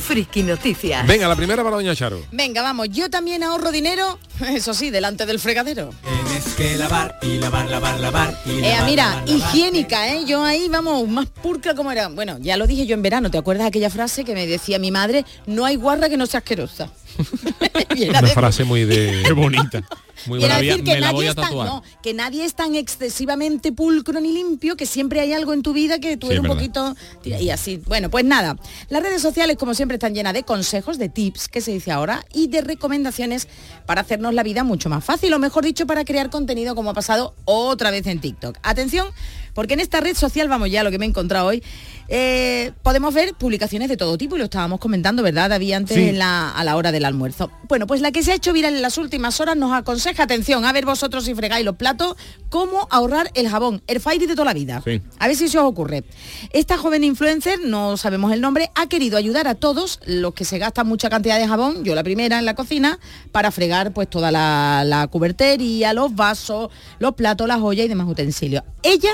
[0.00, 1.06] Friki Noticias.
[1.06, 2.20] Venga, la primera para Doña Charo.
[2.30, 5.90] Venga, vamos, yo también ahorro dinero, eso sí, delante del fregadero.
[6.26, 9.28] Tienes que lavar y lavar, lavar, lavar y Eh, lavar, mira, lavar, lavar.
[9.54, 10.24] higiénica, ¿eh?
[10.26, 12.08] Yo ahí, vamos, más pulcra como era.
[12.08, 14.90] Bueno, ya lo dije yo en verano, ¿te acuerdas aquella frase que me decía mi
[14.90, 15.24] madre?
[15.46, 16.90] No hay guarra que no sea asquerosa.
[18.08, 19.22] Una frase muy de...
[19.26, 19.82] Qué bonita.
[20.26, 24.32] Muy Quiero decir que nadie, es tan, no, que nadie es tan excesivamente pulcro ni
[24.32, 26.94] limpio, que siempre hay algo en tu vida que tú Sí, eres un poquito...
[27.24, 27.82] Y así.
[27.86, 28.56] Bueno, pues nada.
[28.88, 32.24] Las redes sociales, como siempre, están llenas de consejos, de tips, que se dice ahora,
[32.32, 33.48] y de recomendaciones
[33.86, 36.94] para hacernos la vida mucho más fácil, o mejor dicho, para crear contenido como ha
[36.94, 38.58] pasado otra vez en TikTok.
[38.62, 39.08] Atención,
[39.52, 41.62] porque en esta red social, vamos ya a lo que me he encontrado hoy,
[42.08, 46.08] eh, podemos ver publicaciones de todo tipo y lo estábamos comentando, ¿verdad, David, antes Sí.
[46.08, 47.50] en la- a la hora del almuerzo?
[47.68, 50.64] Bueno, pues la que se ha hecho viral en las últimas horas nos aconseja, atención,
[50.64, 52.16] a ver vosotros si fregáis los platos,
[52.50, 54.82] cómo ahorrar el jabón, el fairy de toda la vida.
[54.84, 55.00] Sí.
[55.18, 56.04] A ver si se os ocurre.
[56.52, 60.58] Esta joven influencer, no sabemos el nombre, ha querido ayudar a todos los que se
[60.58, 62.98] gastan mucha cantidad de jabón, yo la primera en la cocina,
[63.32, 68.06] para fregar pues toda la, la cubertería, los vasos, los platos, las ollas y demás
[68.08, 68.62] utensilios.
[68.82, 69.10] Ella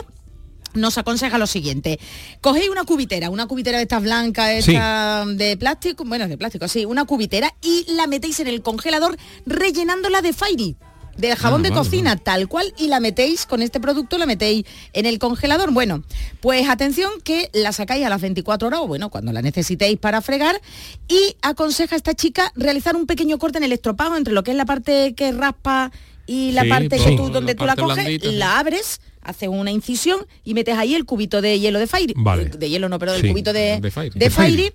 [0.74, 1.98] nos aconseja lo siguiente.
[2.40, 4.76] Cogéis una cubitera, una cubitera de estas blancas, Sí.
[5.36, 10.22] de plástico, bueno, de plástico, sí, una cubitera y la metéis en el congelador rellenándola
[10.22, 10.76] de Fairy.
[11.16, 14.24] Del jabón Ah, de vale, cocina, tal cual, y la metéis con este producto, la
[14.24, 15.70] metéis en el congelador.
[15.70, 16.02] Bueno,
[16.40, 20.22] pues atención que la sacáis a las 24 horas, o bueno, cuando la necesitéis para
[20.22, 20.58] fregar,
[21.08, 24.52] y aconseja a esta chica realizar un pequeño corte en el estropado entre lo que
[24.52, 25.90] es la parte que raspa
[26.26, 27.16] y la Sí, parte que sí.
[27.16, 30.94] tú, donde La tú la coges, blandita, la abres, haces una incisión y metes ahí
[30.94, 32.14] el cubito de hielo de Fairy.
[32.16, 32.46] Vale.
[32.46, 34.10] De hielo no, pero el Sí, cubito de, de Fairy.
[34.18, 34.72] de De Fairy.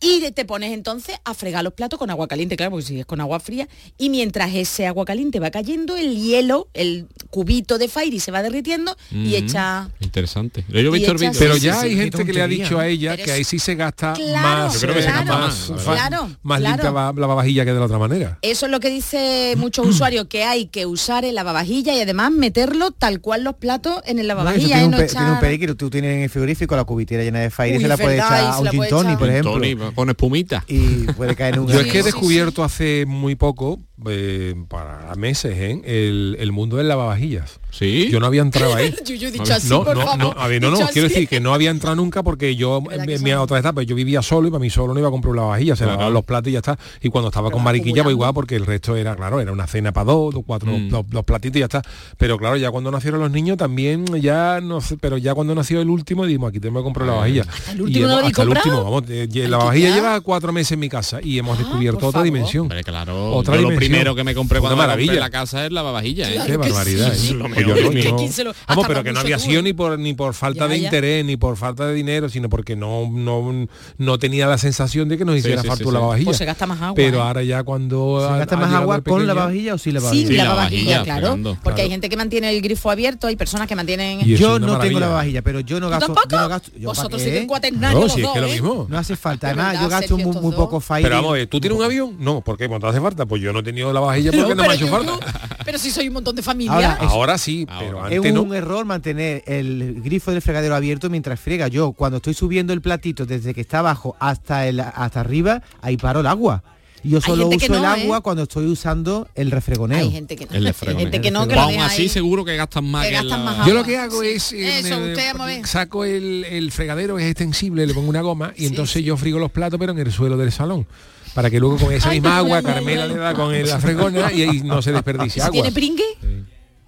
[0.00, 0.26] Fairy.
[0.26, 3.06] Y te pones entonces a fregar los platos con agua caliente, claro, porque si es
[3.06, 3.68] con agua fría.
[3.96, 8.42] Y mientras ese agua caliente va cayendo, el hielo, el cubito de Fairy se va
[8.42, 9.88] derritiendo y echa...
[10.00, 10.64] Interesante.
[10.68, 12.78] Yo he visto el Pero Sí, ya sí, hay sí, gente que le ha dicho
[12.78, 15.12] a ella Pero que ahí sí se gasta Claro, más, Yo creo que se eh,
[15.12, 16.74] gasta más, claro, más claro.
[16.74, 18.38] limpia va- la lavavajilla que de la otra manera.
[18.42, 22.30] Eso es lo que dice muchos usuarios, que hay que usar el lavavajilla y además
[22.32, 24.66] meterlo tal cual los platos en el No, lavavajilla.
[24.66, 25.76] tiene, un No pe- echar- tiene un peligro.
[25.76, 28.00] Tú tienes en el frigorífico la cubitera llena de fire y Uy, se la es
[28.00, 29.52] puedes echar a se un gin tonic, por ejemplo.
[29.94, 30.64] Con espumita.
[30.68, 31.68] Y puede caer en un...
[31.72, 35.80] Yo es que he descubierto hace muy poco, eh, para meses, ¿eh?
[35.84, 37.60] el, el mundo del lavavajillas.
[37.70, 38.08] Sí.
[38.10, 38.94] Yo no había entrado ahí.
[39.04, 40.18] Yo, yo he dicho así, no, por no, favor.
[40.18, 42.80] no, a ver, no, no, Dicho quiero decir que no había entrado nunca porque yo
[42.82, 45.10] ¿Verdad en mi otra etapa yo vivía solo y para mí solo no iba a
[45.12, 45.92] comprar una vajilla, se Claro.
[45.92, 46.78] lavaban los platos y ya está.
[47.02, 49.92] Y cuando estaba con mariquilla pues igual porque el resto era, claro, era una cena
[49.92, 50.88] para dos, dos, cuatro, Mm.
[50.88, 51.82] dos, dos platitos y ya está.
[52.16, 55.80] Pero claro, ya cuando nacieron los niños también ya no sé, pero ya cuando nació
[55.82, 57.44] el último dijimos aquí tenemos que comprar la vajilla.
[57.72, 60.80] el último y hemos- hasta el último, vamos, eh, la vajilla lleva cuatro meses en
[60.80, 62.24] mi casa y hemos Ah, descubierto otra favor.
[62.24, 62.62] dimensión.
[62.62, 63.32] Hombre, claro.
[63.34, 63.90] Otra Yo lo dimensión.
[63.92, 66.40] primero que me compré cuando me compré la casa es la vajilla, ¿eh?
[66.46, 67.12] Qué barbaridad.
[67.58, 68.00] Sí.
[68.00, 70.84] Que Vamos, pero que no había sido ni por ni por falta Ya, de ya.
[70.86, 73.66] interés, ni por falta de dinero, sino porque no no,
[73.98, 76.00] no tenía la sensación de que nos hiciera sí, falta sí, una sí.
[76.00, 76.24] lavavajilla.
[76.26, 77.22] Pues se gasta más agua, Pero ¿eh?
[77.22, 80.00] ahora ya cuando ¿Se ha- gasta ha más agua con la vajilla o sin la
[80.00, 80.28] Sin vajilla?
[80.28, 81.30] Sí, la la vajilla, claro.
[81.36, 81.82] porque claro.
[81.82, 84.20] hay gente que mantiene el grifo abierto, hay personas que mantienen...
[84.20, 85.92] Yo no tengo la vajilla, pero yo no ¿Tú
[86.38, 86.70] gasto...
[86.82, 88.52] Vosotros sois un cuaternario No, los si es dos, que lo ¿eh?
[88.52, 88.86] mismo.
[88.88, 89.48] No hace falta.
[89.48, 91.02] De Además, yo gasto muy, poco fire.
[91.02, 92.16] Pero vamos, a ver, ¿tú tienes un avión?
[92.18, 92.68] No, ¿por qué?
[92.68, 93.26] ¿Cuánto hace falta?
[93.26, 95.18] Pues yo no he tenido la vajilla porque no, me ha hecho falta.
[95.64, 96.94] pero si soy un montón de familia.
[97.00, 98.14] Ahora, Ahora pero Ahora.
[98.28, 98.42] Es no.
[98.42, 101.68] un error mantener el grifo del fregadero abierto mientras friega.
[101.68, 105.96] Yo, cuando estoy subiendo el platito desde que está abajo hasta el, hasta arriba, ahí
[105.96, 106.62] paro el agua.
[107.04, 108.20] Y yo solo gente que uso el no, agua ¿eh?
[108.22, 109.98] cuando estoy usando el refregoneo.
[109.98, 110.52] hay gente que no.
[110.52, 112.08] El gente que no, que lo aún deja así ahí.
[112.08, 114.28] seguro que gastan más Que que gastan la- más Yo lo que hago Sí.
[114.30, 118.52] es eh, Eso, me- usted, saco el, el fregadero, es extensible, le pongo una goma
[118.56, 120.88] y entonces yo frigo los platos pero en el suelo del salón.
[121.34, 123.78] Para que luego con esa Ay, misma ay, agua Carmela le da con el- la
[123.78, 125.52] fregona y ahí no se desperdicia agua.
[125.52, 126.02] tiene pringue,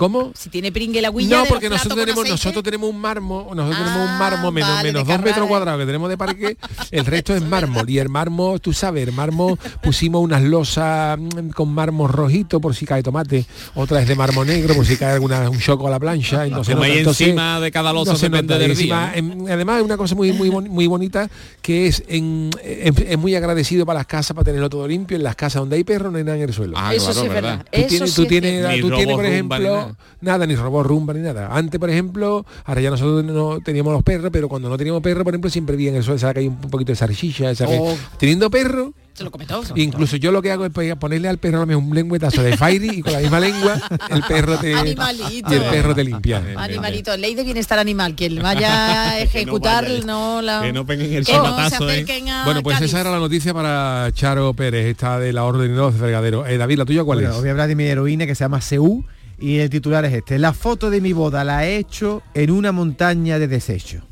[0.01, 0.33] ¿Cómo?
[0.35, 3.77] si tiene pringue la agüilla No, de porque nosotros tenemos, nosotros tenemos un mármol, nosotros
[3.85, 6.57] tenemos Ah, un mármol menos, vale, menos dos metros cuadrados que tenemos de parque,
[6.91, 7.91] el resto es mármol.
[7.91, 12.75] Y el mármol, tú sabes, el mármol pusimos unas losas mm, con mármol rojito por
[12.75, 15.91] si cae tomate, otra es de mármol negro por si cae alguna un choco a
[15.91, 16.47] la plancha.
[16.47, 18.59] Entonces, Como encima de cada losa no se depende nota.
[18.63, 21.29] del encima, día, em, además es una cosa muy muy boni- muy bonita
[21.61, 25.19] que es en, em- es muy agradecido para las casas para tenerlo todo limpio.
[25.19, 26.75] En las casas donde hay perro no hay nada en el suelo.
[26.79, 27.59] Ah, Eso claro, sí es verdad.
[27.65, 30.39] Tú Eso tienes, sí tú es tienes, tú por ejemplo, nada.
[30.39, 31.55] nada, ni robó rumba ni nada.
[31.55, 35.25] Antes, por ejemplo, ahora ya nosotros no teníamos los perros, pero cuando no teníamos perros,
[35.25, 36.35] por ejemplo, siempre vi en el suelo, ¿sabes?
[36.35, 37.79] que hay un poquito de salchicha, ¿sabes?
[37.83, 37.97] Oh.
[38.19, 39.31] Teniendo perro, Se lo
[39.77, 42.57] incluso yo lo que hago es ponerle al perro a lo mejor un lengüetazo de
[42.57, 45.53] Fairy y con la misma lengua el perro te Animalito.
[45.53, 46.43] y el perro te limpia.
[46.57, 51.13] Animalito, ley de bienestar animal, quien vaya a ejecutar vaya- no la que no peguen
[51.13, 52.31] el que no se ¿eh?
[52.31, 52.91] a Bueno, pues Cádiz.
[52.91, 56.49] esa era la noticia para Charo Pérez, esta de la orden de los fregaderos.
[56.49, 57.41] Eh, David, ¿la tuya cuál Bueno, es?
[57.41, 59.05] voy a hablar de mi heroína que se llama Seú
[59.41, 60.39] y el titular es este.
[60.39, 64.03] La foto de mi boda la he hecho en una montaña de desecho.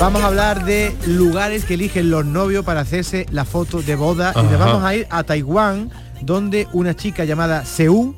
[0.00, 4.32] Vamos a hablar de lugares que eligen los novios para hacerse la foto de boda
[4.36, 5.90] y nos vamos a ir a Taiwán,
[6.20, 8.14] donde una chica llamada Seú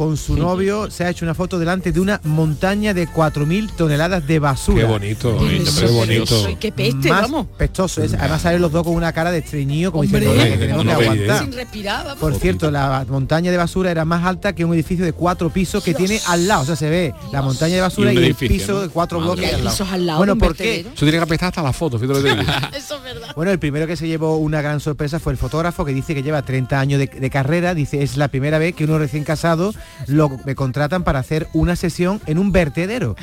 [0.00, 4.26] con su novio se ha hecho una foto delante de una montaña de 4.000 toneladas
[4.26, 4.80] de basura.
[4.80, 6.56] Qué bonito, qué bonito.
[6.58, 7.46] Qué peste, Más vamos.
[7.58, 8.14] pestoso es.
[8.14, 10.86] Además salen los dos con una cara de estreñido como Hombre, diciendo "Oye, que tenemos
[10.86, 12.16] no que aguantar.
[12.18, 15.84] Por cierto, la montaña de basura era más alta que un edificio de cuatro pisos
[15.84, 16.62] que tiene al lado.
[16.62, 18.80] O sea, se ve la montaña de basura Y y, un el edificio, piso ¿no?
[18.80, 19.76] de cuatro Madre bloques al lado.
[19.76, 20.80] Pisos al lado bueno, ¿por qué?
[20.80, 22.52] Eso tiene que apestar hasta la foto, fíjate lo que te digo.
[22.74, 23.34] Eso es verdad.
[23.36, 26.22] Bueno, el primero que se llevó una gran sorpresa fue el fotógrafo que dice que
[26.22, 27.74] lleva 30 años de, de carrera.
[27.74, 29.74] Dice, es la primera vez que uno recién casado
[30.06, 33.16] lo me contratan para hacer una sesión en un vertedero.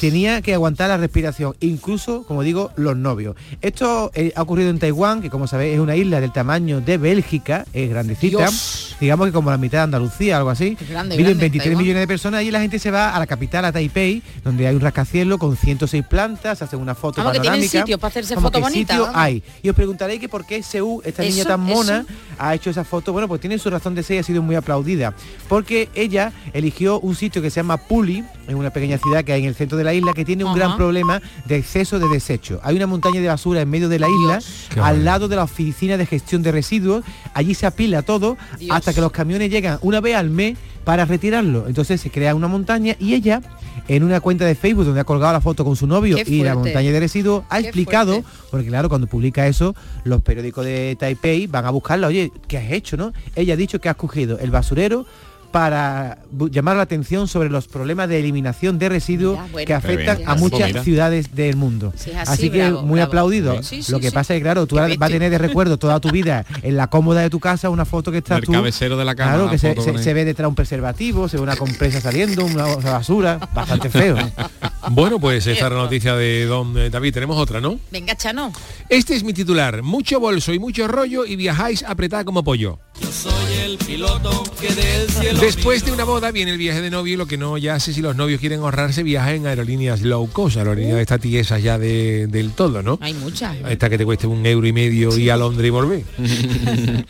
[0.00, 3.36] Tenía que aguantar la respiración, incluso, como digo, los novios.
[3.62, 6.98] Esto eh, ha ocurrido en Taiwán, que como sabéis es una isla del tamaño de
[6.98, 8.38] Bélgica, es grandecita.
[8.38, 8.96] Dios.
[9.00, 10.76] Digamos que como la mitad de Andalucía, algo así.
[10.88, 11.82] Grande, Viven grande, 23 Taiwán.
[11.82, 14.74] millones de personas y la gente se va a la capital, a Taipei, donde hay
[14.74, 17.80] un rascacielos con 106 plantas, hacen una foto Vamos, que tienen panorámica.
[17.80, 19.42] sitios para hacerse foto que bonita, sitio hay.
[19.62, 22.08] Y os preguntaréis que por qué Seúl, esta niña tan mona, eso.
[22.38, 23.12] ha hecho esa foto.
[23.12, 25.14] Bueno, pues tiene su razón de ser y ha sido muy aplaudida.
[25.48, 26.13] Porque ella
[26.52, 29.54] eligió un sitio que se llama Puli, en una pequeña ciudad que hay en el
[29.54, 30.58] centro de la isla, que tiene un Ajá.
[30.58, 32.60] gran problema de exceso de desecho.
[32.62, 34.34] Hay una montaña de basura en medio de la isla,
[34.82, 35.04] al bueno.
[35.04, 37.04] lado de la oficina de gestión de residuos.
[37.34, 38.76] Allí se apila todo Dios.
[38.76, 41.66] hasta que los camiones llegan una vez al mes para retirarlo.
[41.66, 43.40] Entonces se crea una montaña y ella
[43.88, 46.54] en una cuenta de Facebook donde ha colgado la foto con su novio y la
[46.54, 48.28] montaña de residuos ha Qué explicado fuerte.
[48.50, 49.74] porque claro, cuando publica eso,
[50.04, 53.12] los periódicos de Taipei van a buscarla, oye, ¿qué has hecho, no?
[53.34, 55.06] Ella ha dicho que ha cogido el basurero
[55.54, 56.18] para
[56.50, 59.66] llamar la atención sobre los problemas de eliminación de residuos Mira, bueno.
[59.68, 60.28] que afectan bien.
[60.28, 60.82] a muchas mira.
[60.82, 61.92] ciudades del mundo.
[61.94, 63.06] Es así, así, que bravo, muy bravo.
[63.06, 63.62] aplaudido.
[63.62, 64.14] Sí, sí, Lo que sí.
[64.14, 66.88] pasa es que claro, tú vas a tener de recuerdo toda tu vida en la
[66.88, 68.52] cómoda de tu casa una foto que estás El tú.
[68.52, 69.58] cabecero de la cama, Claro, la que
[70.02, 74.18] se, ve detrás un preservativo, se ve una compresa saliendo, una, basura, bastante feo.
[74.18, 74.32] ¿eh?
[74.90, 77.14] Bueno, pues esta era la noticia de don eh, David.
[77.14, 77.78] Tenemos otra, ¿no?
[77.90, 78.52] Venga, Chano.
[78.90, 79.82] Este es mi titular.
[79.82, 82.80] Mucho bolso y mucho rollo y viajáis apretada como pollo.
[83.10, 87.12] Soy el piloto que del cielo Después de una boda viene el viaje de novio
[87.12, 90.26] y lo que no ya sé si los novios quieren ahorrarse viaja en aerolíneas low
[90.30, 92.98] cost, aerolíneas de estas tiesas ya de- del todo, ¿no?
[93.02, 93.54] Hay muchas.
[93.68, 96.02] Esta que te cueste un euro y medio y a Londres y volver.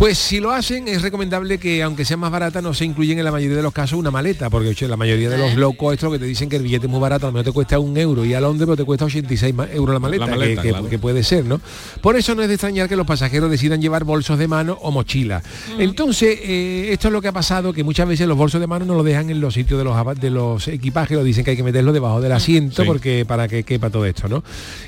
[0.00, 3.24] Pues si lo hacen es recomendable que aunque sea más barata no se incluyen en
[3.26, 6.02] la mayoría de los casos una maleta, porque oye, la mayoría de los low cost
[6.02, 7.78] lo que te dicen que el billete es muy barato, a lo mejor te cuesta
[7.78, 10.62] un euro y a Londres pero te cuesta 86 ma- euros la maleta, La maleta,
[10.62, 10.88] que, que- claro.
[10.88, 11.60] que puede ser, ¿no?
[12.00, 14.90] Por eso no es de extrañar que los pasajeros decidan llevar bolsos de mano o
[14.90, 15.42] mochila.
[15.78, 18.86] Entonces, eh, esto es lo que ha pasado, que muchas veces los bolsos de mano
[18.86, 21.56] no los dejan en los sitios de los, de los equipajes, lo dicen que hay
[21.58, 22.86] que meterlo debajo del asiento Sí.
[22.88, 24.42] porque para que quepa todo esto, ¿no?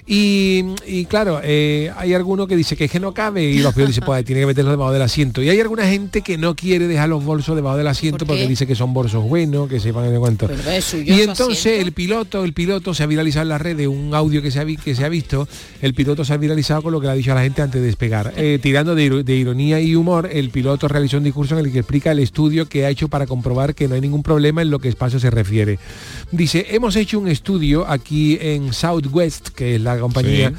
[0.07, 3.75] Y, y claro, eh, hay alguno que dice que es que no cabe y los
[3.75, 5.43] peores dicen, pues tiene que meterlo debajo del asiento.
[5.43, 8.47] Y hay alguna gente que no quiere dejar los bolsos debajo del asiento ¿Por porque
[8.49, 10.49] dice que son bolsos buenos, que sepan de cuánto.
[11.05, 14.51] Y entonces el piloto, el piloto se ha viralizado en las redes, un audio que
[14.51, 15.49] se ha, vi- que se ha visto,
[15.81, 17.81] el piloto se ha viralizado con lo que le ha dicho a la gente antes
[17.81, 18.33] de despegar.
[18.37, 21.73] Eh, tirando de, iro- de ironía y humor, el piloto realizó un discurso en el
[21.73, 24.71] que explica el estudio que ha hecho para comprobar que no hay ningún problema en
[24.71, 25.79] lo que espacio se refiere.
[26.31, 30.51] Dice, hemos hecho un estudio aquí en Southwest, que es la compañía,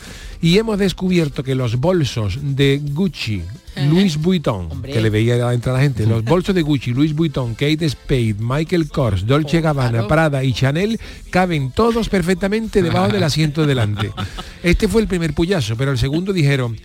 [0.41, 0.47] Sí.
[0.49, 3.41] y hemos descubierto que los bolsos de Gucci,
[3.75, 4.91] Louis Vuitton, Hombre.
[4.91, 8.36] que le veía entrar a la gente, los bolsos de Gucci, Louis Vuitton, Kate Spade,
[8.39, 10.07] Michael Kors, Dolce Gabbana, claro.
[10.07, 14.12] Prada y Chanel caben todos perfectamente debajo del asiento de delante.
[14.63, 16.77] Este fue el primer puyazo, pero el segundo dijeron,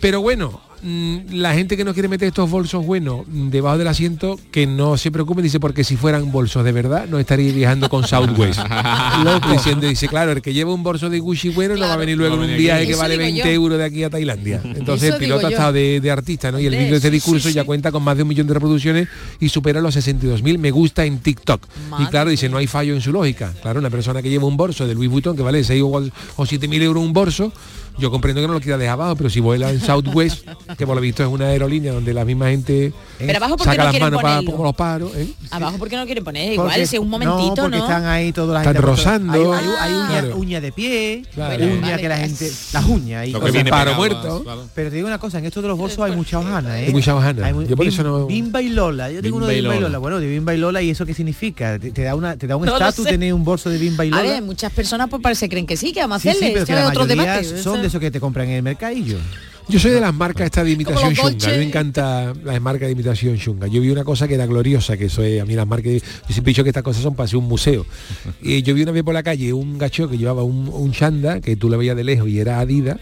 [0.00, 3.88] pero bueno, mm, la gente que no quiere meter estos bolsos buenos mm, debajo del
[3.88, 7.88] asiento, que no se preocupen, dice, porque si fueran bolsos de verdad, no estaría viajando
[7.88, 8.60] con Southwest.
[9.24, 11.96] Loco, diciendo, dice, claro, el que lleva un bolso de Gucci bueno no va a
[11.96, 13.50] venir luego No en un viaje que vale digo 20 yo.
[13.50, 14.60] euros de aquí a Tailandia.
[14.64, 16.60] Entonces el piloto ha estado de, de artista, ¿no?
[16.60, 17.66] Y el vídeo de este discurso sí, ya sí.
[17.66, 19.08] cuenta con más de un millón de reproducciones
[19.40, 21.66] y supera los 62.000 me gusta en TikTok.
[21.98, 23.52] y claro, dice, no hay fallo en su lógica.
[23.62, 26.46] Claro, una persona que lleva un bolso de Louis Vuitton que vale 6 o, o
[26.46, 27.52] 7.000 euros un bolso,
[27.98, 30.94] yo comprendo que no lo quiera dejar abajo, pero si vuela en Southwest, que por
[30.94, 33.92] lo visto es una aerolínea donde la misma gente Pero abajo, ¿por qué saca no
[33.92, 35.10] las manos para como los paros.
[35.16, 35.28] ¿eh?
[35.50, 37.84] Abajo porque no quieren poner igual, Porque- si es un no, momentito, porque ¿no?
[37.84, 38.86] están ahí toda la Están gente.
[38.88, 39.52] rozando.
[39.52, 40.36] Hay, hay, hay uña, Claro.
[40.36, 41.64] uña de pie, Claro.
[41.64, 42.52] uña Vale, que la gente.
[42.72, 43.26] Las uñas.
[43.26, 44.42] Y Lo que viene paro muerto.
[44.44, 44.64] claro.
[44.74, 46.86] Pero te digo una cosa, en estos de los bolsos hay mucha hojana, ¿eh?
[46.86, 47.50] Hay mucha hojana.
[47.50, 49.10] Yo por Bim- eso no- Bimba y Lola.
[49.10, 49.98] Yo tengo uno de Bimba y Lola.
[49.98, 51.78] Bueno, de Bimba y Lola, ¿y eso qué significa?
[51.78, 54.08] Te, te da una te da un No estatus tener un bolso de Bimba y
[54.08, 54.22] A Lola.
[54.22, 56.52] ver, muchas personas pues parece creen que sí, que vamos a hacerle.
[56.58, 59.16] Esto son Eso- que te compran en el mercadillo.
[59.68, 61.46] Yo soy de las marcas estas de imitación chunga.
[61.48, 63.66] A mí me encanta las marcas de imitación chunga.
[63.66, 66.00] Yo vi una cosa que era gloriosa, que eso es, a mí las marcas, yo
[66.28, 67.84] siempre he dicho que estas cosas son para hacer un museo.
[68.42, 71.40] Y yo vi una vez por la calle un gacho que llevaba un, un chanda,
[71.40, 72.98] que tú le veías de lejos y era Adidas,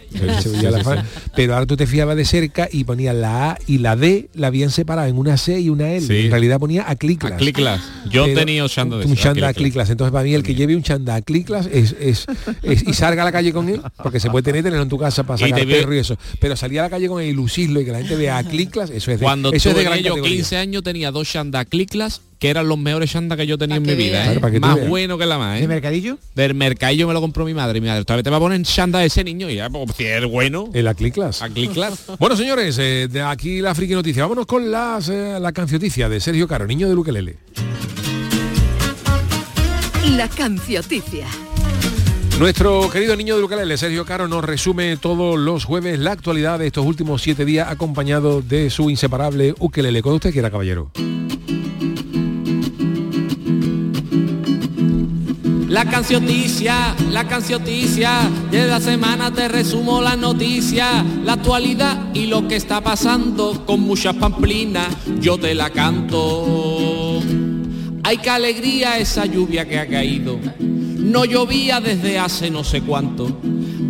[0.70, 4.28] la pero ahora tú te fiabas de cerca y ponía la A y la D
[4.34, 6.24] la habían separado en una C y una L.
[6.24, 7.32] En realidad ponía a cliclas.
[7.32, 7.80] A Cliclas.
[8.10, 9.90] Yo Pero tenido chanda de un chanda a Cliclas.
[9.90, 12.26] Entonces para mí el que lleve un chanda a cliclas es, es,
[12.62, 14.98] es- y salga a la calle con él, porque se puede tener tenerlo en tu
[14.98, 16.16] casa para sacar perro y eso.
[16.40, 18.90] Pero salir a la calle con él y lucirlo y que la gente vea cliclas,
[18.90, 20.36] eso es de, Cuando eso es de gran yo categoría.
[20.36, 23.82] 15 años tenía dos chanda Cliclas que eran los mejores chandas que yo tenía en
[23.82, 24.32] mi vida.
[24.32, 24.38] ¿eh?
[24.38, 24.88] Claro, Más veas.
[24.88, 25.56] bueno que la más.
[25.58, 25.62] ¿eh?
[25.62, 26.18] ¿De mercadillo?
[26.34, 27.80] Del mercadillo me lo compró mi madre.
[27.80, 30.24] Mi madre, todavía te va a poner chanda ese niño y ya, pues, si es
[30.26, 30.68] bueno.
[30.74, 31.42] El Acliclas.
[31.42, 32.04] Acliclas.
[32.18, 34.22] Bueno, señores, eh, de aquí la friki noticia.
[34.24, 37.36] Vámonos con las, eh, la cancioticia de Sergio Caro, niño de Luquelele.
[40.16, 41.26] La cancioticia.
[42.38, 46.66] Nuestro querido niño de Luquelele, Sergio Caro, nos resume todos los jueves la actualidad de
[46.66, 50.02] estos últimos siete días acompañado de su inseparable ukelele.
[50.02, 50.90] Cuando usted quiera, caballero.
[55.66, 62.46] La cancioticia, la cancioticia, de la semana te resumo la noticia, la actualidad y lo
[62.46, 64.88] que está pasando con muchas pamplinas,
[65.20, 67.22] yo te la canto.
[68.02, 70.38] Ay, qué alegría esa lluvia que ha caído.
[71.06, 73.40] No llovía desde hace no sé cuánto.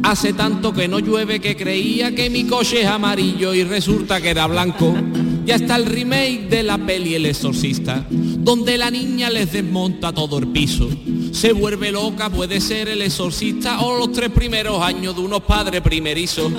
[0.03, 4.31] Hace tanto que no llueve que creía que mi coche es amarillo y resulta que
[4.31, 4.95] era blanco.
[5.47, 10.39] Ya está el remake de la peli El Exorcista, donde la niña les desmonta todo
[10.39, 10.91] el piso.
[11.33, 15.81] Se vuelve loca, puede ser el exorcista o los tres primeros años de unos padres
[15.81, 16.53] primerizos.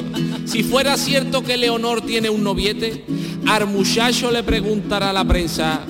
[0.46, 3.06] Si fuera cierto que Leonor tiene un noviete,
[3.46, 5.82] al muchacho le preguntará a la prensa,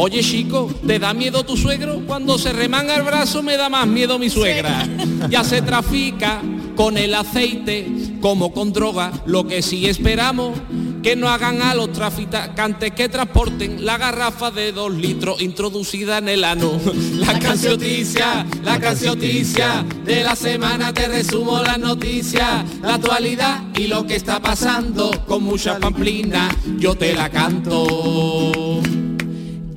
[0.00, 2.00] Oye chico, ¿te da miedo tu suegro?
[2.06, 4.86] Cuando se remanga el brazo me da más miedo mi suegra.
[5.28, 6.40] Ya se trafica
[6.76, 7.90] con el aceite
[8.20, 9.10] como con droga.
[9.26, 10.56] Lo que sí esperamos
[11.02, 16.28] que no hagan a los traficantes que transporten la garrafa de dos litros introducida en
[16.28, 16.80] el ano.
[17.14, 24.06] La cancioticia, la cancioticia de la semana te resumo las noticias, la actualidad y lo
[24.06, 26.48] que está pasando con mucha pamplina.
[26.78, 28.80] Yo te la canto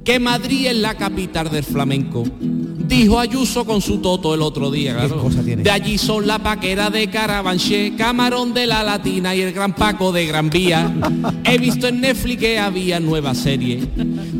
[0.04, 2.24] que Madrid es la capital del flamenco.
[2.92, 5.30] Dijo Ayuso con su toto el otro día, claro.
[5.30, 10.12] De allí son la paquera de Carabanché, Camarón de la Latina y el Gran Paco
[10.12, 10.94] de Gran Vía.
[11.46, 13.80] He visto en Netflix que había nueva serie,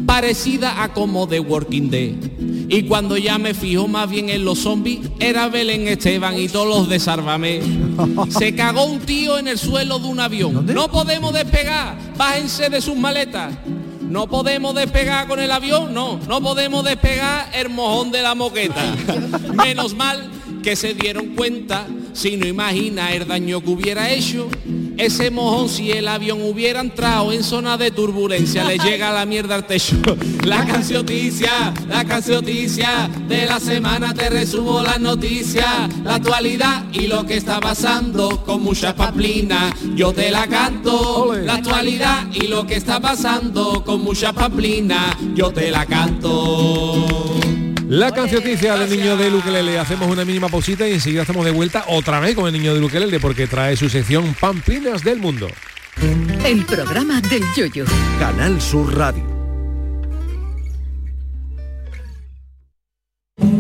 [0.06, 2.68] parecida a como The Working Day.
[2.68, 6.68] Y cuando ya me fijo más bien en los zombies, era Belén Esteban y todos
[6.68, 7.62] los de Sárvame.
[8.30, 10.66] Se cagó un tío en el suelo de un avión.
[10.66, 13.54] No podemos despegar, bájense de sus maletas.
[14.12, 18.94] No podemos despegar con el avión, no, no podemos despegar el mojón de la moqueta.
[19.54, 20.30] Menos mal
[20.62, 24.50] que se dieron cuenta, si no imagina el daño que hubiera hecho,
[25.02, 29.56] ese mojón si el avión hubiera entrado en zona de turbulencia, le llega la mierda
[29.56, 29.96] al techo.
[30.44, 35.66] La cancioticia, la cancioticia de la semana te resumo las noticias,
[36.04, 39.74] la actualidad y lo que está pasando con muchas pamplinas.
[39.96, 45.16] Yo te la canto, la actualidad y lo que está pasando con muchas pamplinas.
[45.34, 47.61] Yo te la canto.
[47.92, 49.78] La cancioticia del niño de Luquelele.
[49.78, 52.80] Hacemos una mínima pausita y enseguida estamos de vuelta otra vez con el niño de
[52.80, 55.50] Luquelele porque trae su sección Pamplinas del Mundo.
[56.46, 57.84] El programa del yoyo.
[58.18, 59.26] Canal Sur Radio.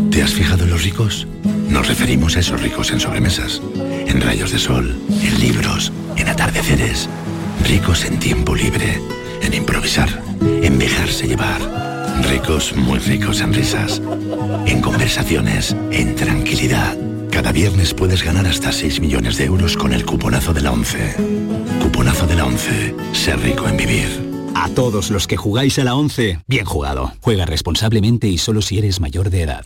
[0.10, 1.28] ¿Te has fijado en los ricos?
[1.68, 3.62] Nos referimos a esos ricos en sobremesas,
[4.08, 7.10] en rayos de sol, en libros, en atardeceres.
[7.68, 8.98] Ricos en tiempo libre,
[9.42, 11.91] en improvisar, en dejarse llevar.
[12.30, 14.02] Ricos, muy ricos en risas,
[14.66, 16.98] en conversaciones, en tranquilidad.
[17.32, 21.16] Cada viernes puedes ganar hasta 6 millones de euros con el cuponazo de la 11.
[21.82, 22.96] Cuponazo de la 11.
[23.14, 24.32] Ser rico en vivir.
[24.56, 27.14] A todos los que jugáis a la 11, bien jugado.
[27.22, 29.66] Juega responsablemente y solo si eres mayor de edad.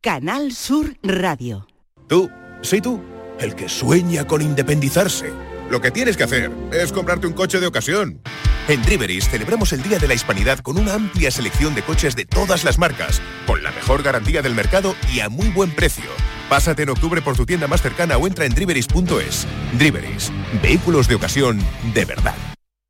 [0.00, 1.66] Canal Sur Radio.
[2.06, 2.30] Tú,
[2.62, 3.00] sí tú,
[3.40, 5.32] el que sueña con independizarse.
[5.70, 8.20] Lo que tienes que hacer es comprarte un coche de ocasión.
[8.68, 12.24] En Driveris celebramos el Día de la Hispanidad con una amplia selección de coches de
[12.24, 16.10] todas las marcas, con la mejor garantía del mercado y a muy buen precio.
[16.48, 19.46] Pásate en octubre por tu tienda más cercana o entra en driveris.es.
[19.78, 21.60] Driveris, vehículos de ocasión
[21.94, 22.34] de verdad.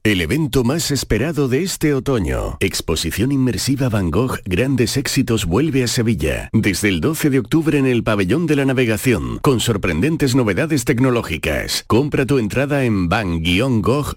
[0.02, 5.88] El evento más esperado de este otoño, Exposición Inmersiva Van Gogh Grandes Éxitos vuelve a
[5.88, 10.86] Sevilla, desde el 12 de octubre en el Pabellón de la Navegación, con sorprendentes novedades
[10.86, 11.84] tecnológicas.
[11.86, 14.16] Compra tu entrada en van-gogh.es.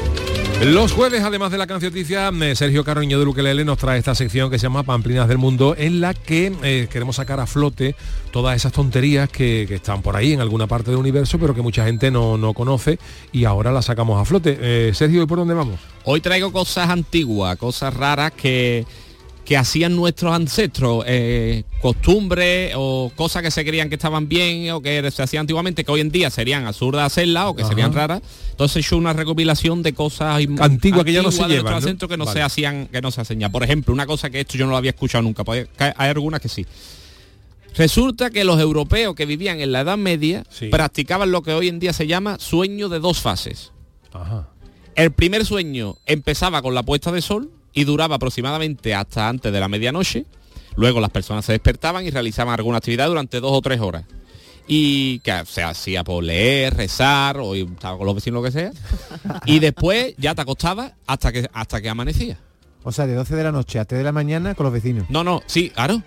[0.63, 4.51] Los jueves, además de la cancioticia, eh, Sergio Carroño de Luquelele nos trae esta sección
[4.51, 7.95] que se llama Pamplinas del Mundo, en la que eh, queremos sacar a flote
[8.29, 11.83] todas esas tonterías que, están por ahí en alguna parte del universo, pero que mucha
[11.85, 12.99] gente no, no conoce
[13.31, 14.55] y ahora las sacamos a flote.
[14.61, 15.79] Eh, Sergio, ¿y por dónde vamos?
[16.03, 18.85] Hoy traigo cosas antiguas, cosas raras que,
[19.45, 24.81] que hacían nuestros ancestros, eh, costumbres o cosas que se creían que estaban bien o
[24.81, 27.69] que se hacían antiguamente, que hoy en día serían absurdas hacerlas o que Ajá.
[27.71, 28.21] serían raras.
[28.51, 31.71] Entonces he hecho una recopilación de cosas im- Antiguas que ya no se antiguas llevan,
[31.71, 31.77] ¿no?
[31.77, 32.39] ancestros que no Vale.
[32.39, 33.49] se hacían, que no se hacen ya.
[33.49, 36.39] Por ejemplo, una cosa que esto yo no lo había escuchado nunca, pues, hay algunas
[36.39, 36.65] que sí.
[37.75, 41.79] Resulta que los europeos que vivían en la Edad Media practicaban lo que hoy en
[41.79, 43.71] día se llama sueño de dos fases.
[44.95, 49.59] El primer sueño empezaba con la puesta de sol y duraba aproximadamente hasta antes de
[49.59, 50.25] la medianoche.
[50.75, 54.05] Luego las personas se despertaban y realizaban alguna actividad durante dos o tres horas.
[54.67, 58.71] Y que se hacía por leer, rezar o estar con los vecinos lo que sea.
[59.45, 62.37] Y después ya te acostabas hasta que hasta que amanecía.
[62.83, 65.05] O sea, de 12 de la noche a 3 de la mañana con los vecinos.
[65.09, 66.01] No, no, sí, claro.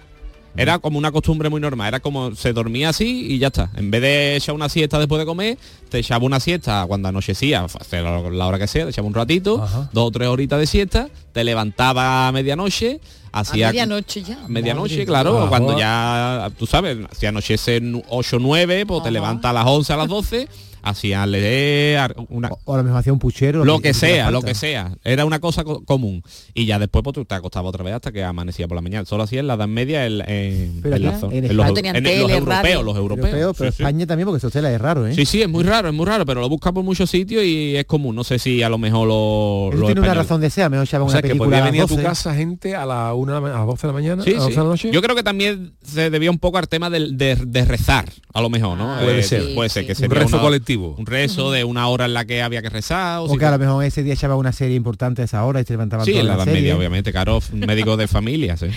[0.56, 3.70] Era como una costumbre muy normal, era como se dormía así y ya está.
[3.76, 7.66] En vez de echar una siesta después de comer, te echaba una siesta cuando anochecía,
[7.90, 11.42] la hora que sea, te echaba un ratito, dos o tres horitas de siesta, te
[11.42, 13.00] levantaba a medianoche,
[13.32, 14.44] A hacía medianoche ya.
[14.44, 19.10] a medianoche, Madre claro, cuando ya, tú sabes, si anochece 8 o 9, pues te
[19.10, 20.48] levantas a las 11, a las 12,
[20.84, 23.64] hacían leer una, O a lo mejor hacía un puchero.
[23.64, 24.96] lo que sea, lo que sea.
[25.04, 26.22] Era una cosa co- común.
[26.54, 29.04] Y ya después pues, tú te acostabas otra vez hasta que amanecía por la mañana.
[29.04, 32.30] Solo así en la Edad Media en, en- Pero en la zona- en en los,
[32.30, 33.28] europeos, los europeos.
[33.28, 33.82] Europeo, pero Sí, sí.
[33.82, 35.14] España también, porque eso usted la es raro, ¿eh?
[35.14, 37.76] Sí, sí, es muy raro, es muy raro, pero lo busca por muchos sitios y
[37.76, 38.14] es común.
[38.14, 41.12] No sé si a lo mejor lo, tiene una razón de ser, mejor O una
[41.12, 42.06] sea, que película podía venir a tu 12.
[42.06, 44.50] casa gente a la una, a las 12 de la mañana, Sí, a las 12
[44.52, 44.56] sí.
[44.58, 44.90] de la noche.
[44.92, 48.40] Yo creo que también se debía un poco al tema del- de, de rezar, a
[48.40, 48.96] lo mejor, ¿no?
[49.00, 49.54] Puede Eh, ser.
[49.54, 50.42] Puede ser que Un sería rezo una-
[50.76, 50.94] colectivo.
[50.98, 53.20] Un rezo de una hora en la que había que rezar.
[53.20, 55.44] O O si que a lo mejor ese día echaba una serie importante a esa
[55.44, 56.60] hora y se levantaban Sí, en la la Edad serie.
[56.60, 58.66] Media, obviamente, claro, un médico de familia, sí.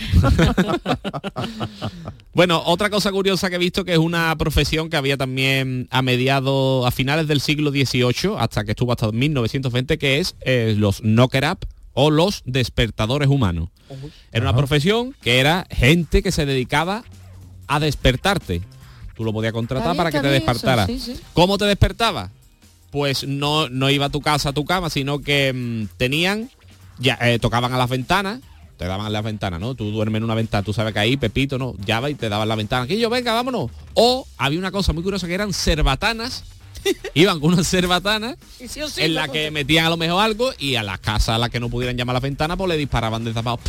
[2.34, 6.02] bueno, otra cosa curiosa que he visto que es una profesión que había también a
[6.02, 11.02] mediados, a finales del siglo XVIII, hasta que estuvo hasta 1920, que es eh, los
[11.02, 11.60] knocker up
[11.94, 13.70] o los despertadores humanos.
[14.32, 17.04] Era una profesión que era gente que se dedicaba
[17.68, 18.62] a despertarte.
[19.18, 20.86] Tú lo podías contratar para que te eso, despertara.
[20.86, 21.16] sí, sí.
[21.34, 22.30] ¿Cómo te despertaba?
[22.92, 26.52] Pues no, no iba a tu casa, a tu cama, sino que mm, tenían,
[27.00, 28.42] ya eh, tocaban a las ventanas,
[28.78, 29.74] te daban a las ventanas, ¿no?
[29.74, 31.74] Tú duermes en una ventana, tú sabes que ahí, Pepito, ¿no?
[31.84, 32.84] Ya va y te daban la ventana.
[32.84, 33.72] Aquí yo, venga, vámonos.
[33.96, 36.44] O había una cosa muy curiosa que eran cerbatanas.
[37.16, 40.76] Iban con unas cerbatanas sí sí, en la que metían a lo mejor algo y
[40.76, 43.24] a las casas a las que no pudieran llamar a la ventana, pues le disparaban
[43.24, 43.60] desde abajo.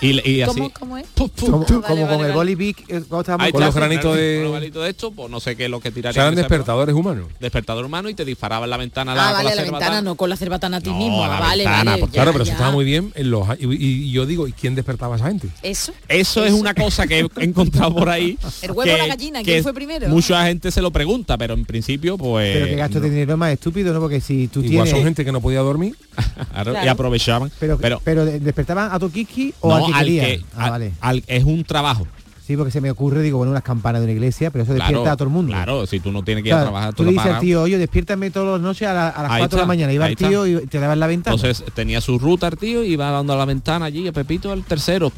[0.00, 0.54] Y, así.
[0.58, 1.06] ¿Cómo, cómo es?
[1.40, 4.00] Como, como con el boli Bic, eh, cuando estábamos Ahí en está, clase.
[4.02, 6.10] con los granitos de esto, pues no sé qué es lo que tirarían.
[6.12, 7.26] O sea, eran despertadores humanos.
[7.40, 10.14] Despertador humano y te disparaban la ventana la, Ah, con vale, la la ventana, no
[10.14, 11.26] con la cerbatana a ti No, mismo.
[11.26, 12.02] la vale, ventana, vale.
[12.06, 12.54] ya, Claro, pero eso ya.
[12.54, 15.26] estaba muy bien en los y, y- y yo digo, ¿y quién despertaba a esa
[15.28, 15.48] gente?
[15.62, 15.92] Eso.
[16.08, 18.38] Eso es una cosa que he encontrado por ahí.
[18.62, 20.08] El huevo o la gallina, ¿quién fue primero?
[20.08, 22.52] Mucha gente se lo pregunta, pero en principio, pues.
[22.54, 24.00] Pero que gasto de dinero más estúpido, ¿no?
[24.00, 24.90] Porque si tú Igual tienes...
[24.90, 25.94] son gente que no podía dormir.
[26.52, 27.50] Claro, Y aprovechaban.
[27.58, 30.22] Pero, pero pero, de- ¿despertaban a tu Kiki o no, al que al quería?
[30.24, 30.92] que- ah, al- vale.
[31.00, 32.06] al- es un trabajo.
[32.46, 35.02] Sí, porque se me ocurre, digo, bueno, unas campanas de una iglesia, pero eso despierta
[35.02, 35.52] Claro, a todo el mundo.
[35.52, 37.38] Claro, si tú no tienes que ir a Claro, trabajar, tú tú le dices al
[37.40, 39.92] tío, oye, despiértame todas las noches a, la- a las Ahí 4 de la mañana.
[39.92, 40.64] Iba el tío está.
[40.64, 41.36] y te daba en la ventana.
[41.36, 44.50] Entonces tenía su ruta el tío y iba dando a la ventana allí, a Pepito
[44.50, 45.12] al tercero.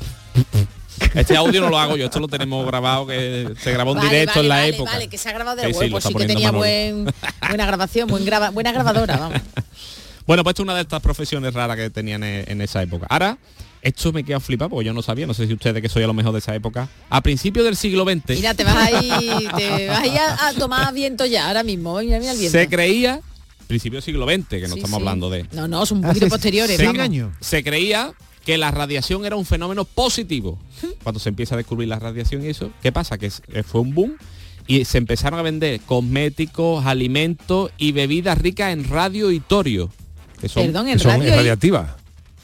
[1.14, 4.11] Este audio no lo hago yo, esto lo tenemos grabado, que se grabó en Vale,
[4.11, 4.92] directo vale, en la vale, época.
[4.92, 7.07] Vale, que se ha grabado de Sí, huevo, sí, lo pues sí que tenía buen,
[7.48, 9.40] buena grabación, buen graba- buena grabadora, vamos.
[10.26, 13.06] Bueno, pues esto es una de estas profesiones raras que tenían en, en esa época.
[13.08, 13.38] Ahora,
[13.82, 16.06] esto me queda flipado porque yo no sabía, no sé si ustedes que soy a
[16.06, 16.88] lo mejor de esa época.
[17.10, 19.08] A principios del siglo XX Mira, te vas ahí,
[19.56, 21.98] te vas ahí a, a tomar viento ya ahora mismo.
[21.98, 22.56] Mira, mira el viento.
[22.58, 23.20] se creía,
[23.66, 24.94] principio del siglo XX, que no Sí, estamos sí.
[24.96, 25.46] hablando de...
[25.52, 26.76] No, no, son un poquito posteriores.
[26.76, 27.32] Se, vamos.
[27.40, 28.12] se creía
[28.44, 30.58] que la radiación era un fenómeno positivo.
[31.02, 33.18] Cuando se empieza a descubrir la radiación y eso, ¿qué pasa?
[33.18, 34.14] Que fue un boom
[34.68, 39.90] y se empezaron a vender cosméticos, alimentos y bebidas ricas en radio y torio.
[40.49, 41.90] Son, Perdón, en son radio y- radiactivas.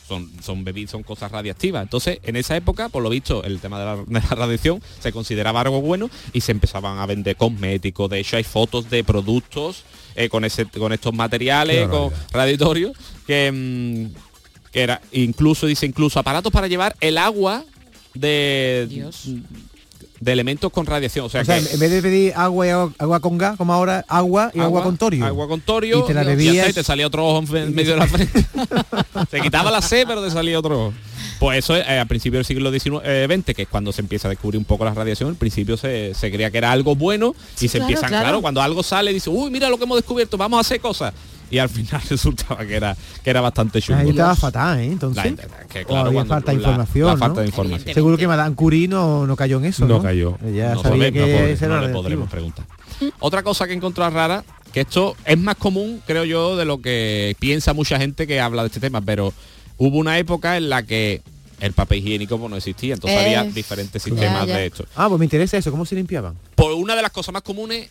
[0.06, 1.82] Son, son son cosas radiactivas.
[1.82, 5.12] Entonces, en esa época, por lo visto, el tema de la, de la radiación se
[5.12, 8.08] consideraba algo bueno y se empezaban a vender cosméticos.
[8.08, 9.84] De hecho, hay fotos de productos
[10.16, 12.96] eh, con ese, con estos materiales, con radiatorios,
[13.26, 17.64] que, mm, que era incluso, dice incluso aparatos para llevar el agua
[18.14, 18.88] de,
[20.20, 21.26] de elementos con radiación.
[21.26, 23.56] O sea, O sea, que en vez de pedir agua y agua, agua con gas,
[23.56, 25.24] como ahora, agua y agua, con torio.
[25.24, 26.00] Agua con torio.
[26.00, 26.54] Y te la ya bebías.
[26.56, 28.44] está, y te salía otro ojo en medio de la frente.
[29.30, 30.94] te quitaba la C, pero te salía otro ojo.
[31.38, 34.26] Pues eso eh, a principios del siglo XIX, eh, XX, que es cuando se empieza
[34.26, 37.34] a descubrir un poco la radiación, al principio se, se creía que era algo bueno
[37.56, 38.24] y Sí, se claro, empiezan, claro.
[38.24, 38.42] claro.
[38.42, 41.14] cuando algo sale, dice, uy, mira lo que hemos descubierto, vamos a hacer cosas.
[41.50, 43.98] Y al final resultaba que era que era bastante chulo.
[43.98, 44.86] Ahí estaba fatal, ¿eh?
[44.86, 45.24] Entonces.
[45.36, 47.06] La- que claro, había falta de información.
[47.06, 47.40] la falta ¿no?
[47.42, 47.94] de información.
[47.94, 49.86] Seguro que Madame Curie no, no cayó en eso.
[49.86, 50.36] No No, cayó.
[50.44, 52.66] Ella no, sabía que podré- ese era le podremos preguntar.
[53.20, 56.80] Otra cosa que he encontrado rara, que esto es más común, creo yo, de lo
[56.82, 59.32] que piensa mucha gente que habla de este tema, pero
[59.78, 61.22] hubo una época en la que
[61.60, 64.84] el papel higiénico pues, no existía, entonces había diferentes sistemas de esto.
[64.96, 66.34] Ah, pues me interesa eso, ¿cómo se limpiaban?
[66.54, 67.88] Por una de las cosas más comunes,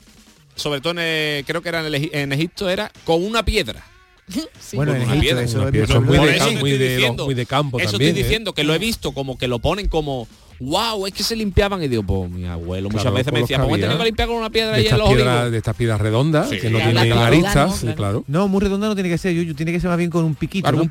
[0.58, 3.44] sobre todo en, eh, creo que era en, el Egi- en Egipto, era con una
[3.46, 3.84] piedra.
[4.74, 5.42] Bueno, Con en una Egipto piedra.
[5.44, 7.26] eso Una piedra, muy de, eso cam- te muy estoy de- diciendo.
[7.26, 8.10] muy de campo Eso también.
[8.10, 8.24] estoy ¿eh?
[8.26, 10.28] diciendo que lo he visto como que lo ponen como
[10.60, 13.80] wow, es que se limpiaban y digo, pues mi abuelo muchas veces me decía, pues
[13.80, 16.50] tengo que limpiar con una piedra de ahí en los piedras, de estas piedras redondas
[16.50, 17.96] Sí, que no tienen claro, aristas, claro.
[17.96, 18.24] claro.
[18.28, 20.34] No, muy redonda no tiene que ser, Yuyu, tiene que ser más bien con un
[20.36, 20.84] piquito, Bueno, un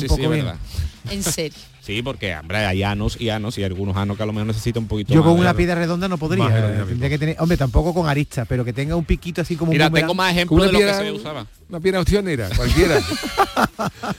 [0.00, 0.44] sí, poco sí, es bien.
[0.44, 0.56] verdad.
[1.10, 1.58] En serio.
[1.90, 4.84] Sí, porque hombre, hay anos y anos y algunos anos que a lo mejor necesitan
[4.84, 6.46] un poquito Yo más con una piedra redonda no podría.
[6.86, 9.88] Tendría que tener, hombre, tampoco con aristas, pero que tenga un piquito así como Mira,
[9.88, 11.46] un tengo más ejemplos de lo que se usaba.
[11.70, 13.00] Una piedra opcionera, cualquiera.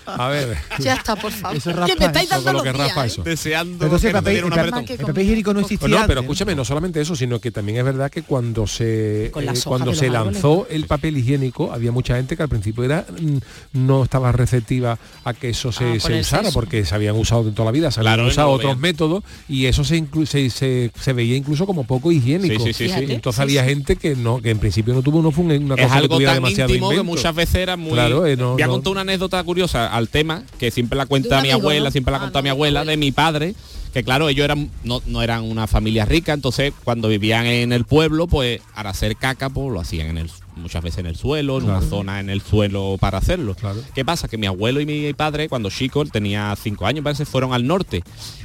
[0.05, 0.57] A ver.
[0.79, 1.57] Ya está, por favor.
[1.57, 3.07] Eso es que raspa, me estáis dando los que días, raspa ¿eh?
[3.07, 3.23] eso.
[3.23, 4.71] Deseando entonces papel, el apretón.
[4.85, 7.77] papel- el papel higiénico no existía No, pero escúchame, no solamente eso, sino que también
[7.79, 12.15] es verdad que cuando se eh, cuando se árboles, lanzó el papel higiénico, había mucha
[12.15, 13.37] gente que al principio era mm,
[13.73, 16.53] no estaba receptiva a que eso se, Ah, usara, eso.
[16.53, 19.23] porque se habían usado de toda la vida, se habían Claro, usado no otros métodos
[19.49, 22.63] y eso se, inclu- se, se, se veía incluso como poco higiénico.
[22.65, 22.83] Sí, sí, sí, sí.
[22.95, 23.13] Fíjate.
[23.13, 23.69] Entonces Sí, había sí.
[23.69, 26.15] gente que no, que en principio no tuvo no fue una cosa es que algo
[26.15, 28.73] tuviera tan demasiado íntimo que muchas veces era muy Claro, eh, no- voy a no-
[28.73, 31.91] contar una anécdota curiosa al tema que siempre la cuenta mi amigo, abuela ¿no?
[31.91, 32.85] siempre la Ah, mi abuela.
[32.85, 33.55] de mi padre
[33.93, 37.83] que claro ellos eran no, no eran una familia rica entonces cuando vivían en el
[37.83, 40.29] pueblo pues al hacer caca pues lo hacían en el
[40.61, 43.55] muchas veces en el suelo en una zona en el suelo para hacerlo.
[43.55, 43.81] Claro.
[43.93, 47.25] qué pasa que mi abuelo y mi padre cuando chico él tenía cinco años parece
[47.25, 48.03] fueron al norte.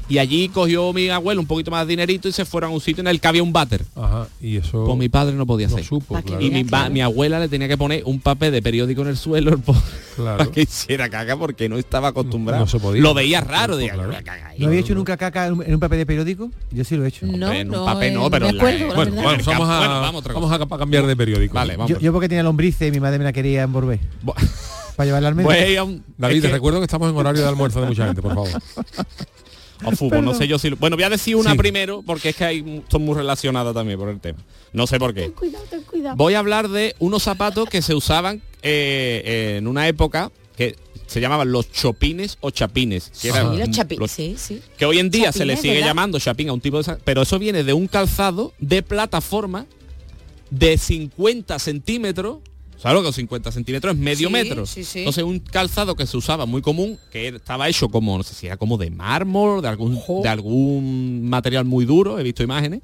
[0.09, 2.81] Y allí cogió mi abuelo un poquito más de dinerito y se fueron a un
[2.81, 3.85] sitio en el que había un váter.
[3.97, 5.87] Ajá, y eso pues mi padre no podía no hacer.
[5.87, 6.41] supo, claro.
[6.41, 9.61] y mi, abuela le tenía que poner un papel de periódico en el suelo el
[10.17, 10.51] Claro.
[10.51, 12.63] que hiciera caca porque no estaba acostumbrado.
[12.63, 13.01] No se podía.
[13.03, 14.11] Lo veía raro, No, de claro.
[14.11, 14.53] caca.
[14.59, 16.51] ¿No había hecho nunca caca en un papel de periódico?
[16.73, 17.27] Yo sí lo he hecho.
[17.27, 19.23] No, en un no, papel no, eh, pero me en la- acuerdo, la Bueno, verdad.
[19.25, 21.55] bueno, vamos a, Bueno, vamos, otra vamos a, a cambiar de periódico.
[21.55, 21.91] Vale, vamos.
[21.91, 24.01] Yo, yo porque tenía lombrices y mi madre me la quería envolver.
[24.97, 27.49] Para llevarla al a un- David, es te que- recuerdo que estamos en horario de
[27.49, 28.49] almuerzo de mucha gente, por favor.
[29.85, 30.71] o fútbol, no sé yo si...
[30.71, 31.59] lo- Bueno, voy a decir una Sí.
[31.59, 34.39] primero porque es que hay, son muy relacionadas también por el tema.
[34.73, 35.31] No sé por qué.
[35.33, 36.17] Cuidado, ten cuidado.
[36.17, 41.21] Voy a hablar de unos zapatos que se usaban eh, en una época que se
[41.21, 43.11] llamaban los chopines o chapines.
[43.11, 44.61] Que, Sí, eran los chapines, los- sí, sí.
[44.77, 45.89] que hoy en día se le sigue ¿verdad?
[45.89, 46.97] llamando chapín a un tipo de...
[47.05, 49.67] Pero eso viene de un calzado de plataforma
[50.51, 52.39] de 50 centímetros.
[52.79, 53.95] ¿Sabes lo que son 50 centímetros?
[53.95, 54.67] Es medio Sí, metro.
[54.67, 54.99] sí, sí.
[55.01, 58.47] Entonces un calzado que se usaba muy común, que estaba hecho como, no sé si
[58.47, 62.83] era como de mármol, de algún, de algún material muy duro, he visto imágenes,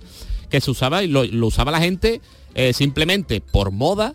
[0.48, 2.20] que se usaba y lo, lo usaba la gente
[2.54, 4.14] eh, simplemente por moda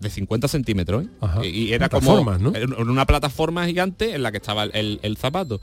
[0.00, 1.04] de 50 centímetros.
[1.04, 1.08] ¿eh?
[1.44, 2.52] Y, y era como ¿no?
[2.78, 5.60] una plataforma gigante en la que estaba el, el- el zapato.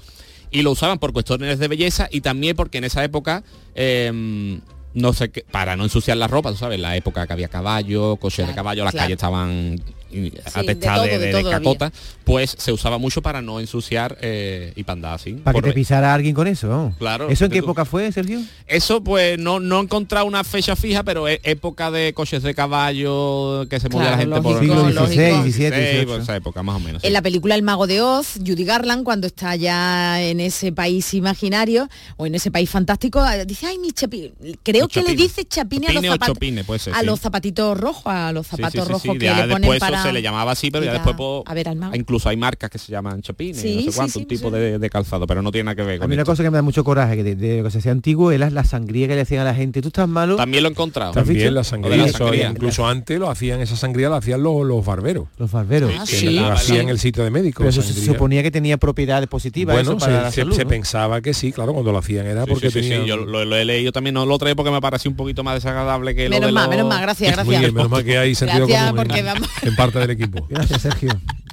[0.52, 3.44] Y lo usaban por cuestiones de belleza y también porque en esa época,
[3.76, 4.60] eh,
[4.94, 8.16] no sé qué, para no ensuciar la ropa, tú sabes, la época que había caballo,
[8.18, 9.06] coches de caballo, las claro.
[9.06, 9.76] calles estaban
[10.14, 11.92] y- de de, de cacota,
[12.24, 15.34] pues se usaba mucho para no ensuciar eh, y para andar así.
[15.34, 16.68] Para que te pisara alguien con eso.
[16.68, 16.96] ¿no?
[17.00, 18.42] Claro, ¿Eso en qué tú- época fue, Sergio?
[18.68, 22.54] Eso pues no, no he encontrado una fecha fija, pero es época de coches de
[22.54, 25.44] caballo, que se movía Claro, la gente por Siglo lógico.
[25.44, 27.02] XVI, XVII, pues esa época más o menos.
[27.02, 27.08] sí.
[27.08, 31.14] En la película El Mago de Oz, Judy Garland, cuando está ya en ese país
[31.14, 34.32] imaginario o en ese país fantástico, dice, ay, mi chapín.
[34.64, 36.34] Creo que le dice chapine a los Chapine zapatos.
[36.36, 37.06] chopine, ser, a sí.
[37.06, 39.20] los zapatitos rojos, a los Sí, zapatitos sí, sí, rojos sí.
[39.20, 40.03] que Ya le ponen para.
[40.04, 41.96] Se le llamaba así, pero ya a- después pues, a ver mago.
[41.96, 44.52] incluso hay marcas que se llaman chopines, Sí, no sé sí, cuánto, sí, un tipo
[44.52, 46.32] de, de calzado, pero no tiene nada que ver A con mí una esto.
[46.32, 48.50] cosa que me da mucho coraje, que de, de lo que se hacía antiguo, era
[48.50, 49.82] la sangría que le hacían a la gente.
[49.82, 50.36] Tú estás malo.
[50.36, 51.12] También lo he encontrado.
[51.14, 55.28] También la sangría, eso, incluso antes lo hacían, esa sangría la hacían los, los barberos.
[55.38, 55.92] Los barberos.
[55.98, 57.60] Ah, que lo hacían en el sitio de médico.
[57.60, 60.56] Pero eso se suponía que tenía propiedades positivas bueno, eso para se, la se- salud,
[60.56, 60.70] se ¿no?
[60.70, 63.06] pensaba que sí, claro, cuando lo hacían era Sí, porque sí, sí, sí, tenían...
[63.08, 66.16] yo lo, he leído también, no lo traigo porque me pareció un poquito más desagradable
[66.16, 67.62] que lo Menos de mal, los- menos mal, gracias, Muy gracias.
[67.62, 68.96] bien, menos mal que hay sentido común
[69.86, 70.46] parte del equipo.
[70.50, 71.10] Gracias, Sergio.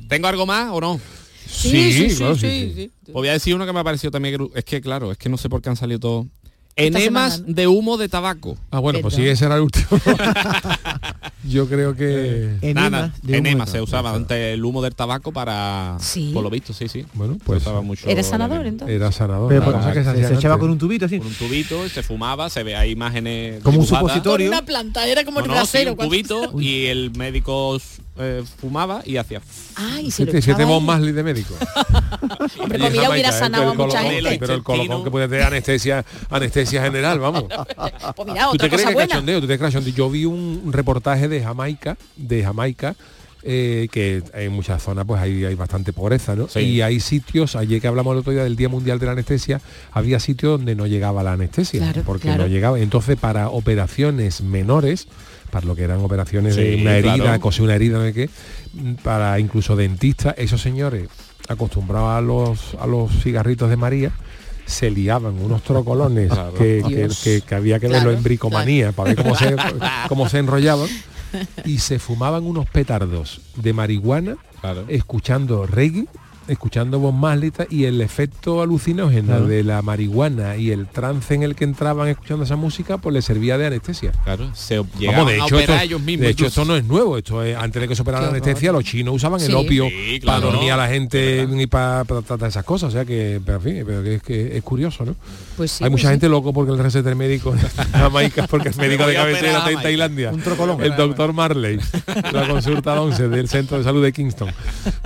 [0.08, 1.00] ¿Tengo algo más o no?
[1.46, 2.90] Sí, sí, claro, sí, sí.
[3.04, 5.18] Pues voy a decir uno que me ha parecido también, que- es que claro, es
[5.18, 6.26] que no sé por qué han salido todos.
[6.76, 8.56] Enemas semana, de humo de tabaco.
[8.70, 9.86] Ah, bueno, pues sí, ese era el último.
[11.44, 12.58] Yo creo que...
[12.74, 15.96] Nada, de humo enema de se usaba antes el humo del tabaco para...
[16.00, 16.30] Sí.
[16.32, 17.04] Por lo visto, sí, sí.
[17.14, 18.94] Bueno, Se pues usaba mucho ¿Era sanador entonces?
[18.94, 19.48] era sanador.
[19.48, 21.18] Pero por- que se se, echaba con un tubito así.
[21.18, 24.02] Con un tubito, se fumaba, se ve hay imágenes Como un dibujadas.
[24.02, 24.48] Con supositorio.
[24.48, 27.80] una planta, era como No, el no, sí, un cubito y el médico
[28.20, 29.40] eh, fumaba y hacía...
[29.76, 30.66] Ay, se lo Siete, siete.
[30.80, 31.54] Marley de médico.
[32.60, 34.38] Hombre, pues en mira, hubiera Jamaica, sanado el a mucha colocón, gente.
[34.38, 37.44] Pero el colocón que puede tener anestesia, anestesia general, vamos.
[38.16, 39.08] Pues mira, ¿Tú otra te crees cosa que buena.
[39.08, 39.40] cachondeo?
[39.40, 39.94] ¿Tú te crees cachondeo?
[39.94, 42.94] Yo vi un reportaje de Jamaica, de Jamaica,
[43.42, 46.48] eh, que en muchas zonas pues hay, hay bastante pobreza, ¿no?
[46.48, 46.60] Sí.
[46.60, 49.60] Y hay sitios, ayer que hablamos el otro día del Día Mundial de la Anestesia,
[49.92, 52.42] había sitios donde no llegaba la anestesia, Claro, porque claro.
[52.42, 52.78] no llegaba.
[52.78, 55.06] Entonces, para operaciones menores,
[55.51, 57.40] para lo que eran operaciones de una herida, claro.
[57.40, 58.30] coser una herida, no qué,
[59.03, 61.09] para incluso dentistas, esos señores
[61.48, 64.12] acostumbrados a los, a los cigarritos de María,
[64.66, 66.55] se liaban unos trocolones Claro.
[66.55, 67.20] que, que- Dios.
[67.24, 69.57] que- que había que Claro, verlo en bricomanía para ver cómo se,
[70.09, 70.88] cómo se enrollaban
[71.64, 74.84] y se fumaban unos petardos de marihuana Claro.
[74.88, 76.07] escuchando reggae
[76.51, 79.46] escuchando Bob Marley y el efecto alucinógeno Claro.
[79.46, 83.22] de la marihuana y el trance en el que entraban escuchando esa música pues le
[83.22, 86.24] servía de anestesia Claro, se Vamos, de a hecho, operar esto, ellos mismos.
[86.24, 88.72] de hecho esto no es nuevo esto es, antes de que se operara la anestesia
[88.72, 90.53] los chinos usaban el opio Sí, para claro.
[90.53, 93.62] dormir a la gente y para, para tratar esas cosas o sea que pero en
[93.62, 95.14] fin pero que es, que es curioso no
[95.57, 96.12] Pues sí, hay pues mucha sí.
[96.14, 97.61] gente loco porque el receta del médico en
[97.92, 99.80] Jamaica porque el médico de cabecera está en.
[99.82, 100.82] Tailandia Un trocolón.
[100.82, 101.78] el doctor Marley
[102.32, 104.51] la consulta 11 del centro de salud de Kingston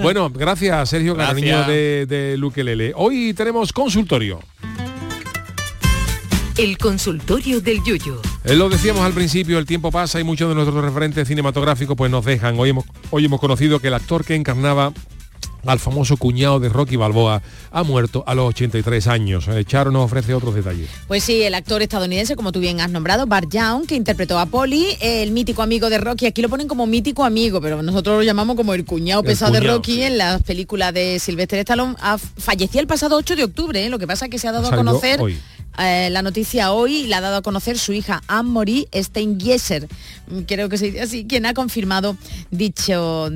[0.02, 1.33] bueno gracias Sergio Gracias.
[1.34, 4.40] Carniño de, de Luquelele hoy tenemos consultorio
[6.56, 8.20] El consultorio del Yuyo.
[8.44, 12.10] Eh, Lo decíamos al principio, el tiempo pasa y muchos de nuestros referentes cinematográficos pues
[12.12, 12.58] nos dejan.
[12.60, 14.92] Hoy hemos, hoy hemos conocido que el actor que encarnaba
[15.66, 19.48] al famoso cuñado de Rocky Balboa ha muerto a los 83 años.
[19.48, 20.88] Eh, Charo nos ofrece otros detalles.
[21.06, 24.46] Pues sí, el actor estadounidense, como tú bien has nombrado, Bart Young, que interpretó a
[24.46, 26.26] Polly, el mítico amigo de Rocky.
[26.26, 29.52] Aquí lo ponen como mítico amigo, pero nosotros lo llamamos como el cuñado El pesado
[29.52, 30.02] de Rocky sí.
[30.02, 31.94] en las películas de Sylvester Stallone.
[32.38, 33.88] Falleció el pasado 8 de octubre, ¿eh?
[33.88, 35.38] lo que pasa es que se ha dado a conocer hoy.
[35.78, 39.88] Eh, la noticia hoy la ha dado a conocer su hija Anne-Marie Steingesser,
[40.28, 42.16] mm, creo que se dice así, quien ha confirmado
[42.50, 43.30] dicha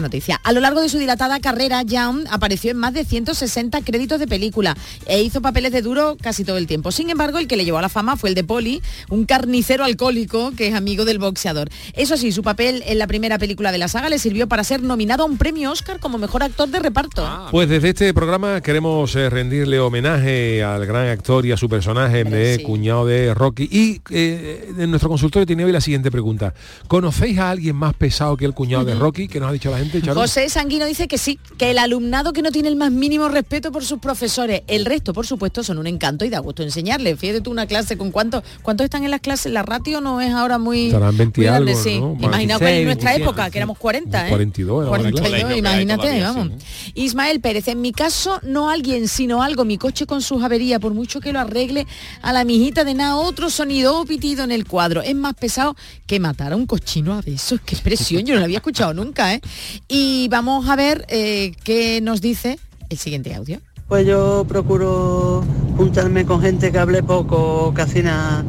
[0.00, 0.40] noticia.
[0.44, 4.26] A lo largo de su dilatada carrera, Young apareció en más de 160 créditos de
[4.26, 4.76] película
[5.06, 6.92] e hizo papeles de duro casi todo el tiempo.
[6.92, 9.84] Sin embargo, el que le llevó a la fama fue el de Polly, un carnicero
[9.84, 11.68] alcohólico que es amigo del boxeador.
[11.94, 14.82] Eso sí, su papel en la primera película de la saga le sirvió para ser
[14.82, 17.48] nominado a un premio Oscar como mejor actor de reparto.
[17.50, 22.24] Pues desde este programa queremos eh, rendirle homenaje al gran actor y a su personaje
[22.24, 22.62] de sí.
[22.62, 23.68] cuñado de Rocky.
[23.70, 26.54] Y eh, en nuestro consultorio tiene hoy la siguiente pregunta.
[26.88, 29.28] ¿Conocéis a alguien más pesado que el cuñado de Rocky?
[29.28, 30.20] que nos ha dicho la gente, Charo?
[30.20, 33.72] José Sanguino dice que sí, que el alumnado que no tiene el más mínimo respeto
[33.72, 34.62] por sus profesores.
[34.66, 37.16] El resto, por supuesto, son un encanto y da gusto enseñarle.
[37.16, 39.52] Fíjate tú una clase con cuántos cuántos están en las clases.
[39.52, 42.00] La ratio no es ahora muy, Estarán 20 muy y grande, algo, sí.
[42.00, 42.16] ¿no?
[42.20, 44.30] Imaginaos que 26, en nuestra 27, época, que éramos 40, ¿eh?
[44.30, 45.12] 42 era la clase.
[45.12, 46.64] 42, Colegio que hay imagínate, todavía, vamos.
[46.94, 49.64] Ismael Pérez, en mi caso, no alguien, sino algo.
[49.64, 51.86] Mi coche con sus averías, por mucho que lo arregle,
[52.22, 55.02] a la mijita de nada, otro sonido o pitido en el cuadro.
[55.02, 55.76] Es más pesado
[56.06, 57.60] que matar a un cochino a besos.
[57.64, 59.40] Qué expresión, yo no lo había escuchado nunca, ¿eh?
[59.88, 62.58] Y vamos a ver eh, qué nos dice
[62.88, 63.60] el siguiente audio.
[63.88, 65.44] Pues yo procuro
[65.76, 68.44] juntarme con gente que hable poco, casi nada.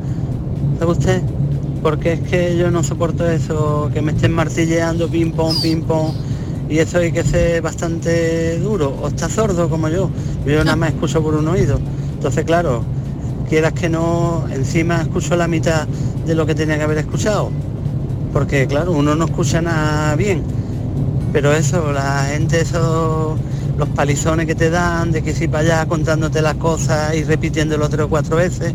[0.78, 1.22] ¿Sabe usted?
[1.82, 6.14] Porque es que yo no soporto eso, que me estén martilleando ping pong, ping pong.
[6.70, 8.96] Y eso hay que ser bastante duro.
[9.02, 10.12] O está sordo como yo.
[10.46, 11.80] Yo nada más escucho por un oído.
[12.22, 12.84] Entonces, claro,
[13.50, 15.88] quieras que no, encima escucho la mitad
[16.24, 17.50] de lo que tenía que haber escuchado.
[18.32, 20.44] Porque, claro, uno no escucha nada bien.
[21.34, 23.38] Pero eso, la gente, eso,
[23.76, 27.90] los palizones que te dan, de que si para allá contándote las cosas y repitiéndolo
[27.90, 28.72] tres o cuatro veces,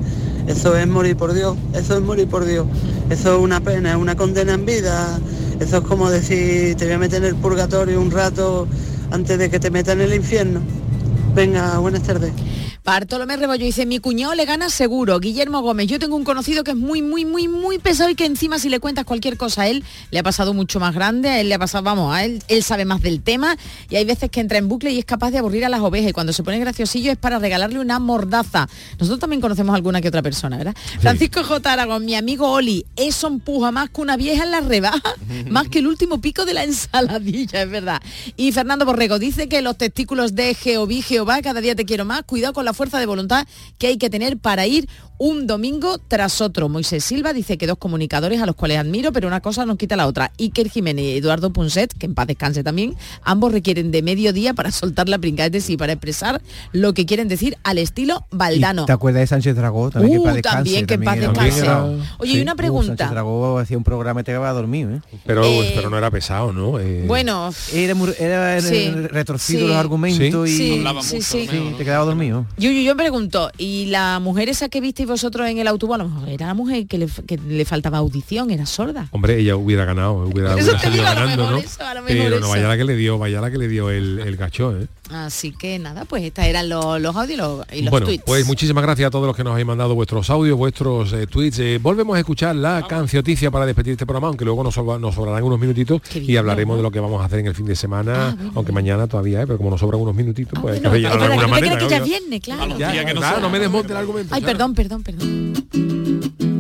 [0.48, 2.66] eso es morir por Dios, eso es morir por Dios.
[3.10, 5.20] Eso es una pena, es una condena en vida.
[5.60, 8.66] Eso es como decir, te voy a meter en el purgatorio un rato
[9.12, 10.58] antes de que te metan en el infierno.
[11.32, 12.32] Venga, buenas tardes.
[12.86, 15.18] Bartolomé Rebollo dice, mi cuñado le gana seguro.
[15.18, 18.26] Guillermo Gómez, yo tengo un conocido que es muy, muy, muy, muy pesado y que
[18.26, 19.82] encima si le cuentas cualquier cosa a él,
[20.12, 22.62] le ha pasado mucho más grande, a él le ha pasado, vamos, a él, él
[22.62, 23.56] sabe más del tema
[23.90, 26.10] y hay veces que entra en bucle y es capaz de aburrir a las ovejas
[26.10, 28.68] y cuando se pone graciosillo es para regalarle una mordaza.
[29.00, 30.76] Nosotros también conocemos alguna que otra persona, ¿verdad?
[31.00, 31.72] Francisco J.
[31.72, 35.16] Aragón, mi amigo Oli, eso empuja más que una vieja en la rebaja,
[35.50, 38.00] más que el último pico de la ensaladilla, es verdad.
[38.36, 42.22] Y Fernando Borrego dice que los testículos de Jehová, Jehová, cada día te quiero más,
[42.22, 43.46] cuidado con la fuerza de voluntad
[43.78, 44.88] que hay que tener para ir
[45.18, 46.68] un domingo tras otro.
[46.68, 49.96] Moisés Silva dice que dos comunicadores a los cuales admiro, pero una cosa no quita
[49.96, 50.32] la otra.
[50.38, 54.52] Iker Jiménez y Eduardo Punset, que en paz descanse también, ambos requieren de medio día
[54.54, 56.42] para soltar la pringa, es decir, para expresar
[56.72, 58.84] lo que quieren decir al estilo Valdano.
[58.86, 59.90] ¿Te acuerdas de Sánchez Dragó?
[59.90, 61.60] También, que Uh, en paz descanse, también, que en paz descanse.
[61.60, 61.84] era-
[62.18, 62.86] Oye, y una Uh, pregunta.
[62.96, 65.00] Sánchez Dragó hacía un programa y te quedaba dormido, ¿eh?
[65.24, 66.78] Pero, Eh, pero no era pesado, ¿no?
[66.78, 69.66] Eh, Bueno, Era, muy- era Sí, retorcido sí.
[69.66, 71.48] los argumentos Sí, y Hablaba sí, mucho, sí.
[71.50, 72.46] Sí, te quedaba dormido.
[72.58, 76.08] Yo, yo, yo pregunto, ¿y la mujer esa que vosotros en el autobús, a lo
[76.08, 79.08] mejor era la mujer que le, que le faltaba audición, era sorda?
[79.12, 81.58] Hombre, ella hubiera ganado, hubiera, salido ganando, ¿no?
[81.58, 84.36] eso, Pero no vaya la que le dio, vaya la que le dio el, el
[84.36, 84.86] gacho, ¿eh?
[85.10, 88.24] Así que nada, pues estos eran los, los audios y los, y los bueno, tweets.
[88.26, 91.58] pues muchísimas gracias a todos los que nos habéis mandado vuestros audios, vuestros eh, tweets.
[91.60, 95.14] Eh, volvemos a escuchar la cancioticia para despedir este programa, aunque luego nos, sobra- nos
[95.14, 97.76] sobrarán unos minutitos y hablaremos de lo que vamos a hacer en el fin de
[97.76, 99.46] semana, aunque mañana todavía, ¿eh?
[99.46, 101.78] pero como nos sobran unos minutitos, pues Ah, Bueno, alguna que te manera.
[101.78, 103.40] que ya claro.
[103.40, 104.34] no me desmonte el argumento.
[104.34, 104.58] Ay, claro.
[104.58, 106.55] perdón, perdón, perdón.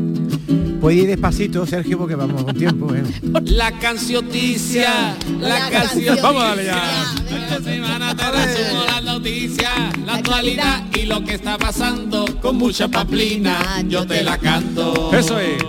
[0.86, 3.02] Puedes ir despacito, Sergio, porque vamos con tiempo, ¿eh?
[3.42, 6.16] La cancioticia, la canción.
[6.22, 7.14] Vamos a darle ya.
[7.28, 9.72] Esta semana te resumo las noticias,
[10.06, 13.82] la actualidad y lo que está pasando con mucha paplina.
[13.88, 15.10] Yo te la canto.
[15.12, 15.60] Eso es.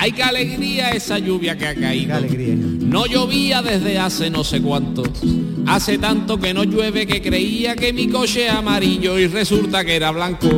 [0.00, 2.06] Ay, qué alegría esa lluvia que ha caído.
[2.06, 2.54] Qué alegría.
[2.54, 5.02] No llovía desde hace no sé cuánto.
[5.66, 9.96] Hace tanto que no llueve que creía que mi coche es amarillo y resulta que
[9.96, 10.48] era blanco.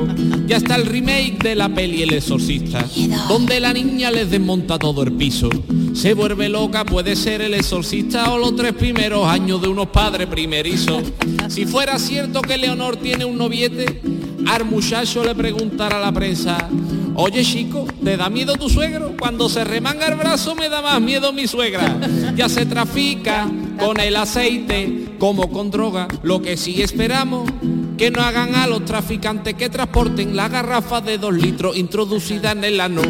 [0.47, 2.85] Ya está el remake de la peli El Exorcista,
[3.29, 5.49] donde la niña les desmonta todo el piso.
[5.95, 10.27] Se vuelve loca, puede ser el exorcista o los tres primeros años de unos padres
[10.27, 11.03] primerizos.
[11.49, 14.03] Si fuera cierto que Leonor tiene un noviete,
[14.47, 16.69] al muchacho le preguntará a la prensa,
[17.15, 19.15] Oye chico, ¿te da miedo tu suegro?
[19.31, 21.97] Cuando se remanga el brazo me da más miedo mi suegra.
[22.35, 26.09] Ya se trafica con el aceite como con droga.
[26.25, 27.49] Lo que sí esperamos
[27.97, 32.65] que no hagan a los traficantes que transporten la garrafa de dos litros introducida en
[32.65, 33.03] el ano.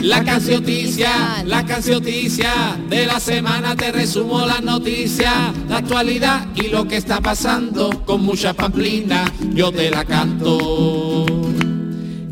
[0.00, 6.88] La cancioticia, la cancioticia de la semana te resumo las noticias, la actualidad y lo
[6.88, 9.30] que está pasando con mucha pamplina.
[9.52, 11.45] Yo te la canto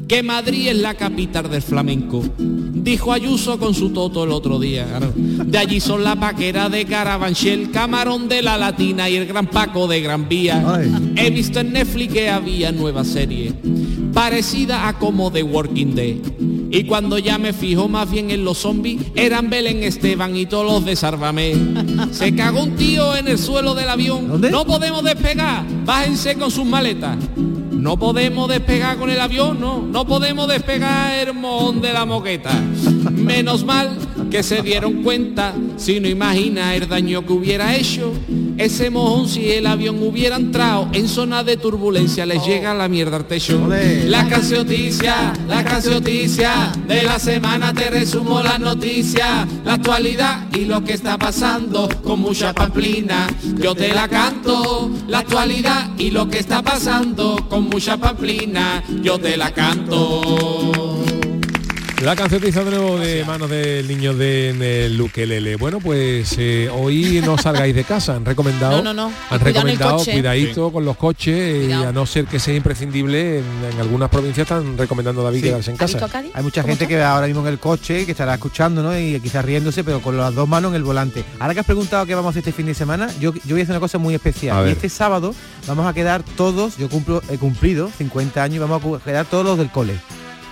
[0.07, 2.23] que Madrid es la capital del flamenco.
[2.39, 4.87] Dijo Ayuso con su toto el otro día.
[5.17, 9.89] De allí son la paquera de Carabanchel, Camarón de la Latina y el Gran Paco
[9.89, 10.83] de Gran Vía.
[11.17, 13.55] He visto en Netflix que había nueva serie,
[14.13, 16.23] parecida a como The Working Day.
[16.71, 20.67] Y cuando ya me fijo más bien en los zombies, eran Belén Esteban y todos
[20.67, 21.55] los de Sárvame.
[22.11, 24.41] Se cagó un tío en el suelo del avión.
[24.51, 25.65] No podemos despegar.
[25.85, 27.17] Bájense con sus maletas.
[27.85, 29.83] No podemos despegar con el avión, no.
[29.83, 31.35] No podemos despegar el
[31.83, 32.51] de la moqueta.
[33.13, 33.99] Menos mal
[34.31, 38.15] que se dieron cuenta, si no imagina el daño que hubiera hecho.
[38.59, 43.17] Ese mojón si el avión hubiera entrado en zona de turbulencia, les llega la mierda
[43.17, 43.69] al techo.
[44.07, 50.85] La cancioticia, la cancioticia de la semana te resumo las noticias, la actualidad y lo
[50.85, 53.27] que está pasando con mucha pamplina.
[53.57, 58.83] Yo te la canto, la actualidad y lo que está pasando con mucha pamplina.
[59.03, 61.04] Yo te la canto.
[62.03, 65.57] La canciotiza de nuevo de manos del niño de Luquelele.
[65.57, 69.07] Bueno, pues eh, hoy no salgáis de casa, han recomendado, No, no, no.
[69.07, 73.45] han Cuidado recomendado cuidadito con los coches y a no ser que sea imprescindible, en,
[73.73, 75.45] en algunas provincias están recomendando a David Sí.
[75.47, 76.09] quedarse en casa.
[76.35, 78.99] Hay mucha gente que ahora mismo en el coche, que estará escuchando, ¿no?
[78.99, 81.25] Y quizás riéndose, pero con las dos manos en el volante.
[81.39, 83.61] Ahora que has preguntado qué vamos a hacer este fin de semana, yo, yo voy
[83.61, 84.69] a hacer una cosa muy especial.
[84.69, 85.35] Y este sábado
[85.67, 89.45] vamos a quedar todos, yo cumplo, he cumplido 50 años y vamos a quedar todos
[89.47, 89.95] los del cole.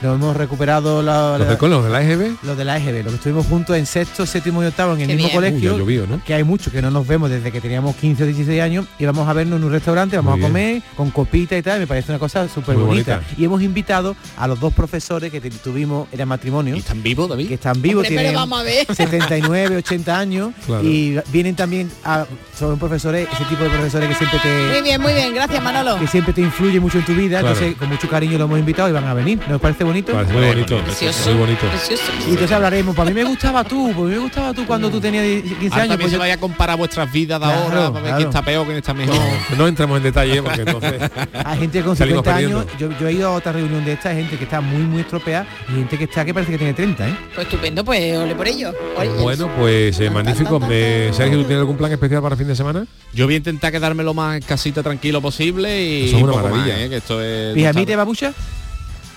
[0.03, 2.36] Nos hemos recuperado la, ¿Los de, con los de la EGB?
[2.42, 5.07] los de la EGB, los que estuvimos juntos en sexto, séptimo y octavo en el
[5.07, 5.53] Qué mismo bien.
[5.53, 5.70] colegio.
[5.70, 6.24] Uy, ha llovido, ¿no?
[6.24, 9.05] Que hay muchos que no nos vemos desde que teníamos 15 o 16 años y
[9.05, 10.80] vamos a vernos en un restaurante, vamos Muy a bien.
[10.80, 13.16] comer con copita y tal, me parece una cosa súper bonita.
[13.18, 13.34] bonita.
[13.40, 16.74] Y hemos invitado a los dos profesores que tuvimos, eran matrimonio.
[16.74, 17.48] ¿Están vivos, David?
[17.48, 18.86] Que están vivos, Hombre, tienen vamos a ver.
[18.94, 20.82] 79, 80 años Claro.
[20.84, 22.26] y vienen también a,
[22.59, 25.98] son profesores, ese tipo de profesores que siempre te Muy bien, muy bien, gracias Manolo.
[25.98, 27.55] que siempre te influye mucho en tu vida, Claro.
[27.55, 29.40] entonces con mucho cariño lo hemos invitado y van a venir.
[29.48, 30.12] Nos parece bonito?
[30.12, 30.78] Parece muy bonito.
[30.84, 31.30] Precioso.
[31.30, 31.66] Muy bonito.
[31.68, 32.03] Precioso.
[32.26, 35.24] Y entonces hablaremos, para mí me gustaba tú, pues me gustaba tú cuando tú tenías
[35.24, 35.70] 15 Ahora años.
[35.72, 38.16] también Pues se yo- vaya a comparar vuestras vidas de Claro, ahora, para ver claro.
[38.16, 39.16] quién está peor, quién está mejor.
[39.57, 41.03] No entremos en detalle porque entonces
[41.45, 44.11] Hay gente con salimos 50 años, yo, yo he ido a otra reunión de esta,
[44.11, 46.74] hay gente que está muy muy estropeada y gente que está que parece que tiene
[46.74, 47.16] 30, ¿eh?
[47.34, 48.72] Pues estupendo, pues ole por ello.
[49.20, 50.59] Bueno, pues eh, magnífico.
[50.61, 52.86] Me- Sergio, ¿tú tienes algún plan especial para el fin de semana?
[53.12, 56.32] Yo voy a intentar quedarme lo más en casita tranquilo posible y Eso es una
[56.32, 56.74] poco maravilla.
[56.74, 56.88] más, ¿eh?
[56.88, 58.32] que esto es ¿Pijamita babucha?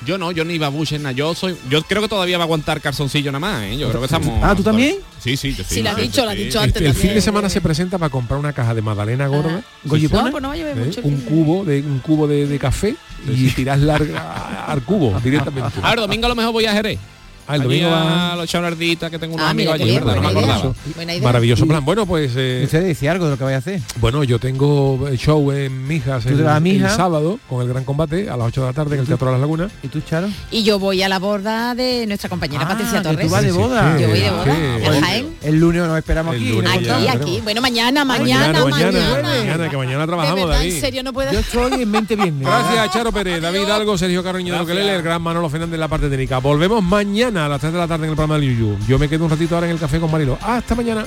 [0.05, 1.11] Yo no, yo ni babuche nada.
[1.13, 3.77] Yo soy, yo creo que todavía va a aguantar calzoncillo nada más, ¿eh?
[3.77, 4.39] Yo creo que estamos.
[4.41, 4.97] Ah, ¿tú también?
[5.19, 5.75] Sí, sí, yo sí.
[5.75, 7.97] Sí, lo has dicho, lo has dicho El, antes el fin de semana se presenta
[7.97, 9.63] para comprar una caja de magdalena gorda.
[9.83, 11.01] No, pues no va a llover ¿eh?
[11.03, 12.95] un cubo de un cubo de, de café
[13.27, 15.79] y tiras larga al cubo directamente.
[15.83, 16.99] A ver, domingo a lo mejor voy a Jerez.
[17.47, 18.35] Ah, el domingo a va.
[18.35, 20.15] los ardita que tengo unos Ah, allí, bien, ¿verdad?
[20.15, 20.73] No me acordaba.
[21.21, 21.83] Maravilloso plan.
[21.85, 23.81] Bueno, pues eh, ¿Usted decía algo de lo que vaya a hacer?
[23.99, 27.61] bueno, yo tengo el show en Mijas ¿Tú el, te vas a el sábado con
[27.61, 29.71] el gran combate a las 8 de la tarde en el Teatro de las Lagunas.
[29.83, 30.27] ¿Y tú, Charo?
[30.51, 33.27] Y yo voy a la boda de nuestra compañera Ah, Patricia Torres.
[33.27, 33.95] tú vas de boda.
[33.97, 34.31] sí, Yo voy de ¿qué?
[34.31, 34.95] boda.
[34.95, 35.35] En Jaén.
[35.43, 36.67] El lunes nos esperamos El aquí.
[36.77, 37.39] Aquí, ya, aquí.
[37.43, 39.21] Bueno, mañana, mañana, mañana, mañana.
[39.21, 40.73] mañana, que mañana De trabajamos, verdad, David.
[40.75, 41.31] en serio, no puedo.
[41.31, 42.41] Yo estoy en mente viernes.
[42.47, 45.87] Gracias, Charo Pérez, David Algo, Sergio Carroño de Loquelele, el gran Manolo Fernández en la
[45.87, 46.39] parte técnica.
[46.39, 48.77] Volvemos mañana a las 3 de la tarde en el programa del Yuyu.
[48.87, 50.37] Yo me quedo un ratito ahora en el café con Marilo.
[50.41, 51.03] Hasta mañana.